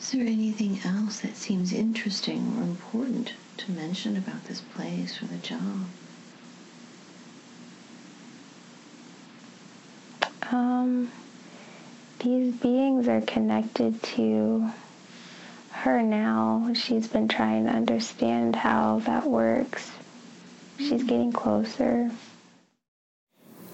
Is 0.00 0.10
there 0.12 0.22
anything 0.22 0.80
else 0.84 1.20
that 1.20 1.36
seems 1.36 1.72
interesting 1.72 2.56
or 2.58 2.62
important 2.62 3.32
to 3.58 3.70
mention 3.70 4.16
about 4.16 4.44
this 4.44 4.60
place 4.60 5.22
or 5.22 5.26
the 5.26 5.36
job? 5.38 5.86
Um, 10.50 11.10
these 12.20 12.54
beings 12.54 13.08
are 13.08 13.20
connected 13.20 14.02
to 14.02 14.70
her 15.70 16.02
now. 16.02 16.70
She's 16.74 17.08
been 17.08 17.28
trying 17.28 17.66
to 17.66 17.70
understand 17.70 18.56
how 18.56 19.00
that 19.00 19.26
works. 19.26 19.90
She's 20.78 20.92
mm-hmm. 20.92 21.06
getting 21.06 21.32
closer. 21.32 22.10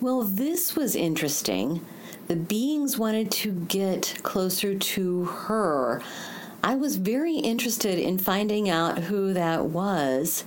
Well, 0.01 0.23
this 0.23 0.75
was 0.75 0.97
interesting. 0.97 1.85
The 2.27 2.37
beings 2.37 2.99
wanted 2.99 3.31
to 3.33 3.53
get 3.53 4.19
closer 4.23 4.75
to 4.77 5.25
her. 5.25 6.03
I 6.65 6.75
was 6.75 6.97
very 6.97 7.37
interested 7.37 7.99
in 7.99 8.19
finding 8.19 8.69
out 8.69 8.99
who 9.05 9.33
that 9.33 9.67
was, 9.67 10.45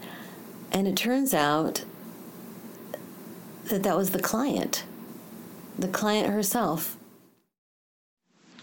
and 0.72 0.88
it 0.88 0.96
turns 0.96 1.34
out 1.34 1.84
that 3.66 3.84
that 3.84 3.98
was 3.98 4.12
the 4.12 4.22
client, 4.22 4.84
the 5.78 5.88
client 5.88 6.30
herself. 6.30 6.98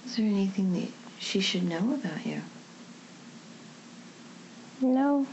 Is 0.04 0.16
there 0.16 0.26
anything 0.26 0.72
that 0.74 0.88
she 1.18 1.40
should 1.40 1.64
know 1.64 1.94
about 1.94 2.26
you? 2.26 2.42
No, 4.80 5.26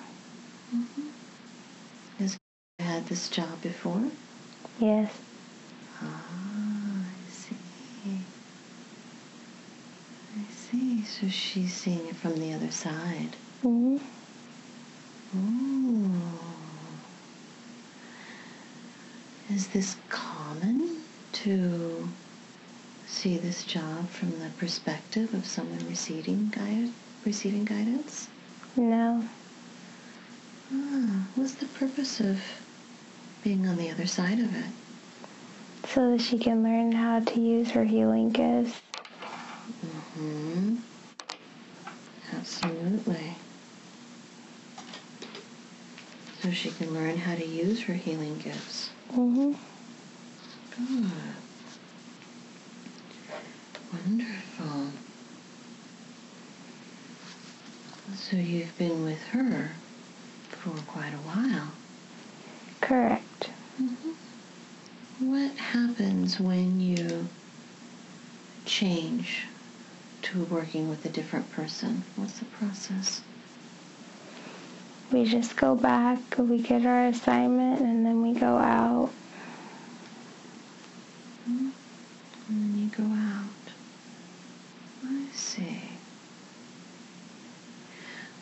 Has 2.20 2.34
you 2.78 2.86
had 2.86 3.06
this 3.08 3.30
job 3.30 3.62
before? 3.62 4.04
yes, 4.80 5.12
Ah, 6.02 7.04
I 7.04 7.30
see. 7.30 7.56
I 10.38 10.54
see. 10.54 11.04
So 11.04 11.28
she's 11.28 11.74
seeing 11.74 12.08
it 12.08 12.16
from 12.16 12.40
the 12.40 12.54
other 12.54 12.72
side. 12.72 13.36
hmm 13.62 13.98
Ooh. 15.36 16.12
Is 19.52 19.68
this 19.70 19.96
common 20.10 21.02
to 21.34 22.08
see 23.10 23.38
this 23.38 23.64
job 23.64 24.08
from 24.10 24.40
the 24.40 24.50
perspective 24.58 25.34
of 25.34 25.46
someone 25.46 25.86
receiving 25.90 26.50
guide, 26.56 26.92
receiving 27.26 27.66
guidance? 27.66 28.30
no. 28.76 29.28
Ah, 30.72 31.28
what's 31.36 31.56
the 31.56 31.66
purpose 31.66 32.20
of 32.20 32.40
being 33.44 33.68
on 33.68 33.76
the 33.78 33.90
other 33.90 34.06
side 34.06 34.40
of 34.40 34.56
it? 34.56 34.72
So 35.88 36.12
that 36.12 36.22
she 36.22 36.38
can 36.38 36.62
learn 36.64 36.92
how 36.92 37.22
to 37.22 37.40
use 37.40 37.72
her 37.72 37.84
healing 37.84 38.30
gifts. 38.30 38.80
Mm-hmm. 39.84 40.76
Absolutely. 42.36 43.34
So 46.42 46.52
she 46.52 46.70
can 46.70 46.94
learn 46.94 47.18
how 47.18 47.36
to 47.36 47.46
use 47.46 47.82
her 47.84 47.94
healing 47.94 48.38
gifts. 48.38 48.92
Mm-hmm. 49.12 49.54
Good. 50.78 51.12
Wonderful. 53.92 54.92
So 58.16 58.36
you've 58.38 58.78
been 58.78 59.04
with 59.04 59.22
her 59.30 59.72
for 60.50 60.72
quite 60.88 61.14
a 61.14 61.18
while. 61.18 61.72
Correct. 62.82 63.50
Mm-hmm. 63.82 65.32
What 65.32 65.52
happens 65.58 66.40
when 66.40 66.80
you 66.80 67.28
change 68.66 69.46
to 70.24 70.44
working 70.46 70.90
with 70.90 71.06
a 71.06 71.10
different 71.10 71.52
person? 71.52 72.04
What's 72.16 72.40
the 72.40 72.46
process? 72.46 73.22
We 75.12 75.26
just 75.26 75.56
go 75.56 75.76
back, 75.76 76.20
we 76.38 76.60
get 76.62 76.86
our 76.86 77.08
assignment, 77.08 77.82
and 77.82 78.06
then 78.06 78.22
we 78.22 78.40
go 78.40 78.58
out. 78.58 79.10
Mm-hmm. 81.50 81.70
And 82.50 82.64
then 82.64 82.80
you 82.80 82.90
go 82.96 83.04
out. 83.04 83.46
I 85.06 85.36
see. 85.36 85.82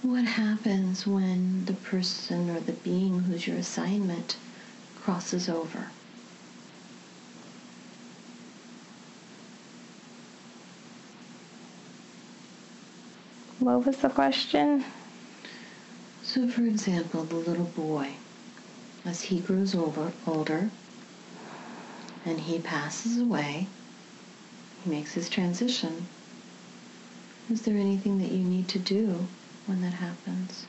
What 0.02 0.26
happens 0.68 1.08
when 1.08 1.64
the 1.64 1.74
person 1.74 2.50
or 2.50 2.60
the 2.60 2.74
being 2.74 3.20
who's 3.22 3.48
your 3.48 3.56
assignment 3.56 4.36
crosses 4.98 5.48
over? 5.48 5.88
What 13.60 13.86
was 13.86 13.96
the 13.98 14.10
question? 14.10 14.84
So, 16.22 16.50
for 16.50 16.66
example, 16.66 17.24
the 17.24 17.36
little 17.36 17.72
boy, 17.74 18.16
as 19.06 19.22
he 19.22 19.40
grows 19.40 19.74
over, 19.74 20.12
older 20.26 20.70
and 22.26 22.42
he 22.42 22.60
passes 22.60 23.18
away, 23.18 23.68
he 24.84 24.90
makes 24.90 25.14
his 25.14 25.30
transition. 25.30 26.08
Is 27.50 27.62
there 27.62 27.78
anything 27.78 28.18
that 28.18 28.32
you 28.34 28.44
need 28.44 28.68
to 28.68 28.80
do 28.80 29.28
when 29.68 29.82
that 29.82 29.94
happens? 29.94 30.66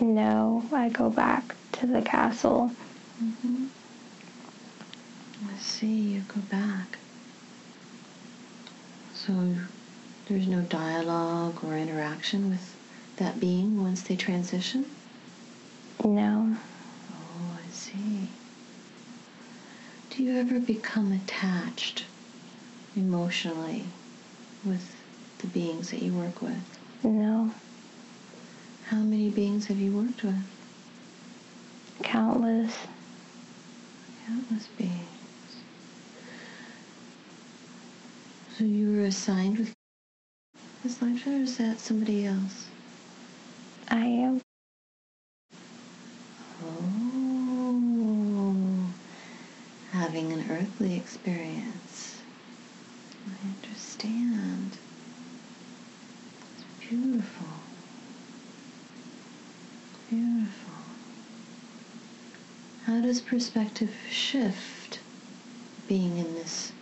No, 0.00 0.64
I 0.72 0.88
go 0.88 1.10
back 1.10 1.56
to 1.72 1.86
the 1.86 2.02
castle. 2.02 2.72
Mm-hmm. 3.22 3.66
I 5.48 5.58
see, 5.58 5.86
you 5.86 6.20
go 6.22 6.40
back. 6.50 6.98
So 9.14 9.54
there's 10.28 10.46
no 10.46 10.62
dialogue 10.62 11.62
or 11.64 11.76
interaction 11.76 12.48
with 12.50 12.76
that 13.16 13.40
being 13.40 13.82
once 13.82 14.02
they 14.02 14.16
transition? 14.16 14.86
No, 16.04 16.56
Oh, 17.12 17.58
I 17.64 17.70
see. 17.72 18.28
Do 20.10 20.22
you 20.22 20.36
ever 20.38 20.60
become 20.60 21.12
attached 21.12 22.04
emotionally 22.96 23.84
with 24.64 24.94
the 25.38 25.46
beings 25.48 25.90
that 25.90 26.02
you 26.02 26.12
work 26.12 26.40
with? 26.42 26.78
no, 27.04 27.52
How 28.88 28.98
many 28.98 29.30
beings 29.30 29.66
have 29.66 29.78
you 29.78 29.92
worked 29.92 30.22
with? 30.24 30.34
countless. 32.02 32.74
Countless 34.26 34.66
beings. 34.78 34.92
So 38.56 38.64
you 38.64 38.92
were 38.96 39.04
assigned 39.04 39.58
with 39.58 39.72
this 40.82 41.00
lifetime, 41.02 41.40
or 41.40 41.42
is 41.44 41.56
that 41.58 41.78
somebody 41.78 42.26
else? 42.26 42.66
I 43.88 44.04
am. 44.04 44.40
Oh, 46.64 47.80
having 49.92 50.32
an 50.32 50.44
earthly 50.50 50.96
experience. 50.96 52.20
I 53.26 53.46
understand. 53.66 54.76
Beautiful. 56.88 57.46
Beautiful. 60.08 60.74
How 62.86 63.02
does 63.02 63.20
perspective 63.20 63.90
shift 64.10 65.00
being 65.86 66.16
in 66.16 66.34
this 66.34 66.72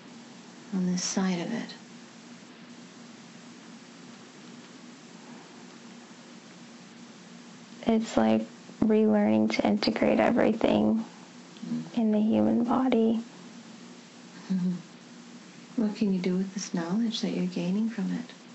on 0.72 0.86
this 0.86 1.02
side 1.02 1.40
of 1.40 1.52
it? 1.52 1.74
It's 7.88 8.16
like 8.16 8.42
relearning 8.84 9.52
to 9.56 9.66
integrate 9.66 10.20
everything 10.20 11.04
in 11.96 12.12
the 12.12 12.20
human 12.20 12.62
body. 12.62 13.20
Mm-hmm. 14.52 15.82
What 15.82 15.96
can 15.96 16.12
you 16.14 16.20
do 16.20 16.36
with 16.36 16.54
this 16.54 16.72
knowledge 16.72 17.22
that 17.22 17.30
you're 17.30 17.46
gaining 17.46 17.88
from 17.88 18.12
it? 18.12 18.45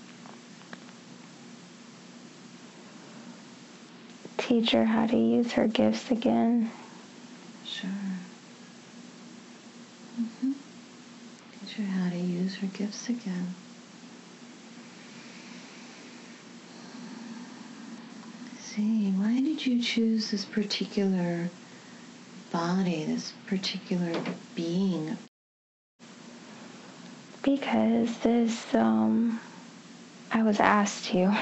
Teach 4.46 4.72
her 4.72 4.84
how 4.84 5.06
to 5.06 5.16
use 5.16 5.52
her 5.52 5.66
gifts 5.66 6.10
again. 6.10 6.70
Sure. 7.64 7.90
Mm-hmm. 10.20 10.52
Teach 11.60 11.74
her 11.76 11.84
how 11.84 12.10
to 12.10 12.18
use 12.18 12.56
her 12.56 12.66
gifts 12.66 13.08
again. 13.08 13.54
see, 18.74 19.10
why 19.10 19.38
did 19.40 19.66
you 19.66 19.82
choose 19.82 20.30
this 20.30 20.46
particular 20.46 21.50
body, 22.50 23.04
this 23.04 23.32
particular 23.46 24.12
being? 24.54 25.18
Because 27.42 28.16
this, 28.18 28.74
um, 28.74 29.40
I 30.30 30.42
was 30.42 30.58
asked 30.58 31.06
to. 31.06 31.36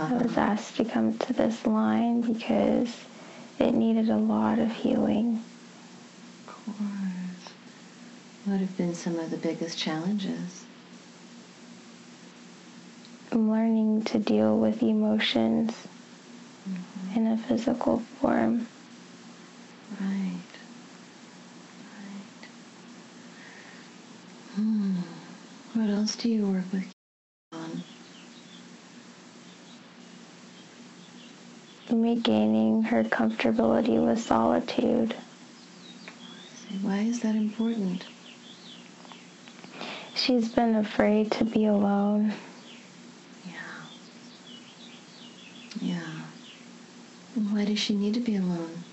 I 0.00 0.12
was 0.12 0.36
asked 0.36 0.76
to 0.76 0.84
come 0.84 1.18
to 1.18 1.32
this 1.32 1.66
line 1.66 2.20
because 2.20 2.94
it 3.58 3.72
needed 3.74 4.08
a 4.08 4.16
lot 4.16 4.60
of 4.60 4.70
healing. 4.70 5.42
Of 6.46 6.54
course. 6.54 7.52
What 8.44 8.60
have 8.60 8.76
been 8.76 8.94
some 8.94 9.18
of 9.18 9.30
the 9.30 9.36
biggest 9.36 9.76
challenges? 9.76 10.64
I'm 13.32 13.50
learning 13.50 14.04
to 14.04 14.18
deal 14.18 14.56
with 14.56 14.82
emotions 14.82 15.72
mm-hmm. 16.68 17.16
in 17.18 17.26
a 17.26 17.36
physical 17.36 17.98
form. 18.20 18.68
Right. 20.00 20.38
Right. 21.98 22.48
Hmm. 24.54 24.96
What 25.74 25.90
else 25.90 26.14
do 26.14 26.30
you 26.30 26.46
work 26.46 26.64
with 26.72 26.88
on? 27.52 27.82
Regaining 31.90 32.82
her 32.82 33.02
comfortability 33.04 34.04
with 34.04 34.20
solitude. 34.20 35.14
Why 36.82 36.98
is 36.98 37.20
that 37.20 37.34
important? 37.34 38.04
She's 40.14 40.50
been 40.50 40.74
afraid 40.74 41.30
to 41.32 41.44
be 41.44 41.64
alone. 41.64 42.34
Yeah. 45.80 46.22
And 47.36 47.52
why 47.52 47.64
does 47.64 47.78
she 47.78 47.94
need 47.94 48.14
to 48.14 48.20
be 48.20 48.36
alone? 48.36 48.84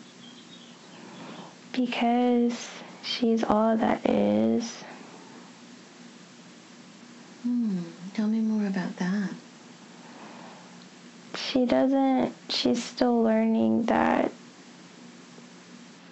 Because 1.73 2.69
she's 3.03 3.43
all 3.43 3.75
that 3.75 4.09
is. 4.09 4.83
Hmm. 7.43 7.79
Tell 8.13 8.27
me 8.27 8.39
more 8.39 8.67
about 8.67 8.95
that. 8.97 9.31
She 11.51 11.65
doesn't, 11.65 12.33
she's 12.49 12.83
still 12.83 13.21
learning 13.21 13.83
that 13.83 14.31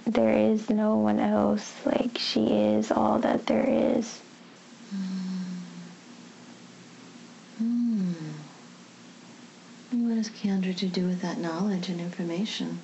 there 0.06 0.32
is 0.32 0.70
no 0.70 0.96
one 0.96 1.20
else. 1.20 1.74
Like, 1.86 2.18
she 2.18 2.48
is 2.48 2.92
all 2.92 3.20
that 3.20 3.48
there 3.48 3.68
is. 3.68 4.22
Hmm. 4.90 5.44
Hmm. 7.58 8.14
does 10.16 10.30
Kendra 10.30 10.76
to 10.78 10.88
do 10.88 11.08
with 11.08 11.22
that 11.22 11.40
knowledge 11.40 11.90
and 11.90 12.00
information? 12.00 12.80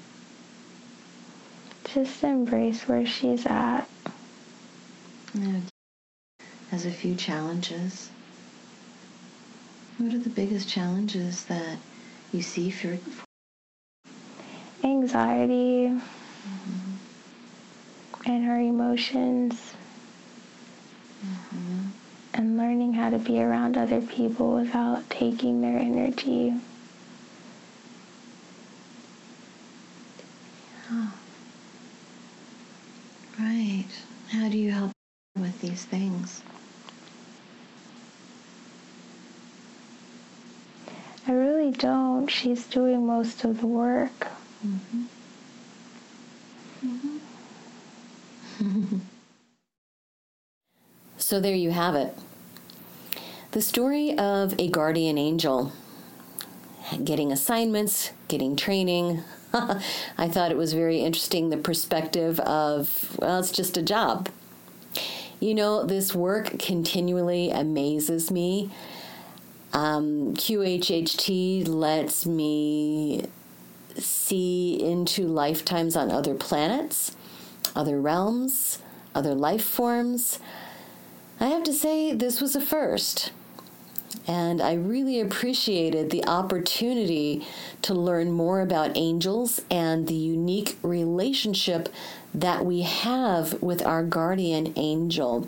Just 1.93 2.23
embrace 2.23 2.87
where 2.87 3.05
she's 3.05 3.45
at. 3.45 3.87
Yeah. 5.33 5.59
Has 6.71 6.85
a 6.85 6.91
few 6.91 7.15
challenges. 7.15 8.09
What 9.97 10.13
are 10.13 10.19
the 10.19 10.29
biggest 10.29 10.69
challenges 10.69 11.43
that 11.45 11.77
you 12.31 12.41
see 12.41 12.69
for 12.69 12.97
anxiety 14.83 15.87
mm-hmm. 15.87 16.93
and 18.25 18.45
her 18.45 18.59
emotions 18.59 19.73
mm-hmm. 21.25 21.87
and 22.33 22.57
learning 22.57 22.93
how 22.93 23.09
to 23.09 23.17
be 23.19 23.41
around 23.41 23.77
other 23.77 24.01
people 24.01 24.53
without 24.53 25.09
taking 25.09 25.61
their 25.61 25.77
energy 25.77 26.53
Oh. 30.91 31.13
Right. 33.39 33.85
How 34.29 34.49
do 34.49 34.57
you 34.57 34.71
help 34.71 34.91
with 35.37 35.61
these 35.61 35.85
things? 35.85 36.41
I 41.29 41.33
really 41.33 41.69
don't. 41.69 42.27
She's 42.27 42.65
doing 42.65 43.05
most 43.05 43.43
of 43.43 43.61
the 43.61 43.67
work. 43.67 44.27
Mm-hmm. 44.65 45.03
So 51.17 51.39
there 51.39 51.53
you 51.53 51.69
have 51.69 51.93
it. 51.93 52.17
The 53.51 53.61
story 53.61 54.17
of 54.17 54.55
a 54.59 54.69
guardian 54.69 55.19
angel 55.19 55.71
getting 57.03 57.31
assignments, 57.31 58.09
getting 58.27 58.55
training, 58.55 59.23
I 59.53 60.27
thought 60.27 60.49
it 60.49 60.57
was 60.57 60.73
very 60.73 61.01
interesting 61.01 61.51
the 61.51 61.57
perspective 61.57 62.39
of, 62.39 63.15
well, 63.19 63.39
it's 63.39 63.51
just 63.51 63.77
a 63.77 63.83
job. 63.83 64.29
You 65.39 65.53
know, 65.53 65.85
this 65.85 66.15
work 66.15 66.57
continually 66.57 67.51
amazes 67.51 68.31
me. 68.31 68.71
Um, 69.71 70.33
QHHT 70.35 71.67
lets 71.67 72.25
me 72.25 73.27
see 73.95 74.81
into 74.81 75.27
lifetimes 75.27 75.95
on 75.95 76.11
other 76.11 76.33
planets, 76.33 77.15
other 77.75 77.99
realms, 77.99 78.79
other 79.13 79.35
life 79.35 79.63
forms. 79.63 80.39
I 81.39 81.47
have 81.47 81.63
to 81.63 81.73
say, 81.73 82.13
this 82.13 82.41
was 82.41 82.55
a 82.55 82.61
first. 82.61 83.31
And 84.27 84.61
I 84.61 84.73
really 84.73 85.19
appreciated 85.19 86.09
the 86.09 86.25
opportunity 86.25 87.47
to 87.81 87.93
learn 87.93 88.31
more 88.31 88.61
about 88.61 88.95
angels 88.95 89.61
and 89.71 90.07
the 90.07 90.13
unique 90.13 90.77
relationship 90.83 91.89
that 92.33 92.65
we 92.65 92.81
have 92.81 93.61
with 93.61 93.83
our 93.85 94.03
guardian 94.03 94.73
angel. 94.75 95.47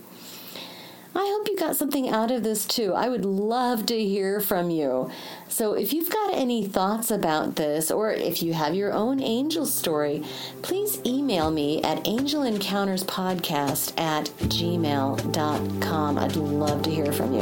I 1.14 1.28
hope 1.38 1.48
you 1.50 1.58
got 1.58 1.76
something 1.76 2.08
out 2.08 2.32
of 2.32 2.44
this 2.44 2.66
too. 2.66 2.94
I 2.94 3.10
would 3.10 3.26
love 3.26 3.86
to 3.88 4.00
hear 4.00 4.40
from 4.40 4.70
you. 4.70 5.12
So, 5.50 5.74
if 5.74 5.92
you've 5.92 6.10
got 6.10 6.34
any 6.34 6.66
thoughts 6.66 7.12
about 7.12 7.58
this, 7.58 7.92
or 7.92 8.12
if 8.12 8.42
you 8.42 8.54
have 8.54 8.74
your 8.76 8.94
own 8.94 9.22
angel 9.22 9.66
story, 9.66 10.24
please 10.62 11.02
email 11.06 11.52
me 11.52 11.84
at 11.84 12.06
angelencounterspodcast 12.06 14.00
at 14.00 14.26
gmail.com. 14.48 16.18
I'd 16.18 16.36
love 16.38 16.82
to 16.84 16.90
hear 16.90 17.12
from 17.12 17.34
you. 17.34 17.42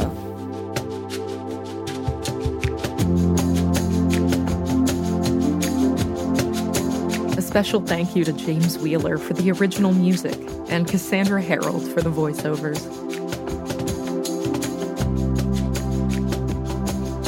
A 7.38 7.42
special 7.42 7.82
thank 7.82 8.16
you 8.16 8.26
to 8.26 8.34
James 8.34 8.80
Wheeler 8.80 9.20
for 9.20 9.36
the 9.36 9.52
original 9.52 9.94
music 9.94 10.40
and 10.70 10.88
Cassandra 10.88 11.42
Harold 11.42 11.88
for 11.88 12.02
the 12.02 12.10
voiceovers. 12.10 13.19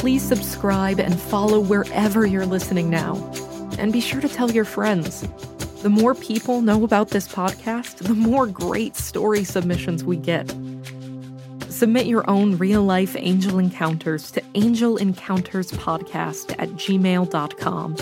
Please 0.02 0.26
subscribe 0.26 0.98
and 0.98 1.14
follow 1.14 1.60
wherever 1.60 2.26
you're 2.26 2.44
listening 2.44 2.90
now. 2.90 3.14
And 3.78 3.92
be 3.92 4.00
sure 4.00 4.20
to 4.20 4.28
tell 4.28 4.50
your 4.50 4.64
friends. 4.64 5.20
The 5.82 5.90
more 5.90 6.16
people 6.16 6.60
know 6.60 6.82
about 6.82 7.10
this 7.10 7.28
podcast, 7.28 7.98
the 7.98 8.14
more 8.14 8.48
great 8.48 8.96
story 8.96 9.44
submissions 9.44 10.02
we 10.02 10.16
get. 10.16 10.52
Submit 11.68 12.06
your 12.06 12.28
own 12.28 12.58
real 12.58 12.82
life 12.82 13.14
angel 13.16 13.60
encounters 13.60 14.32
to 14.32 14.40
angelencounterspodcast 14.40 16.56
at 16.58 16.68
gmail.com. 16.70 17.96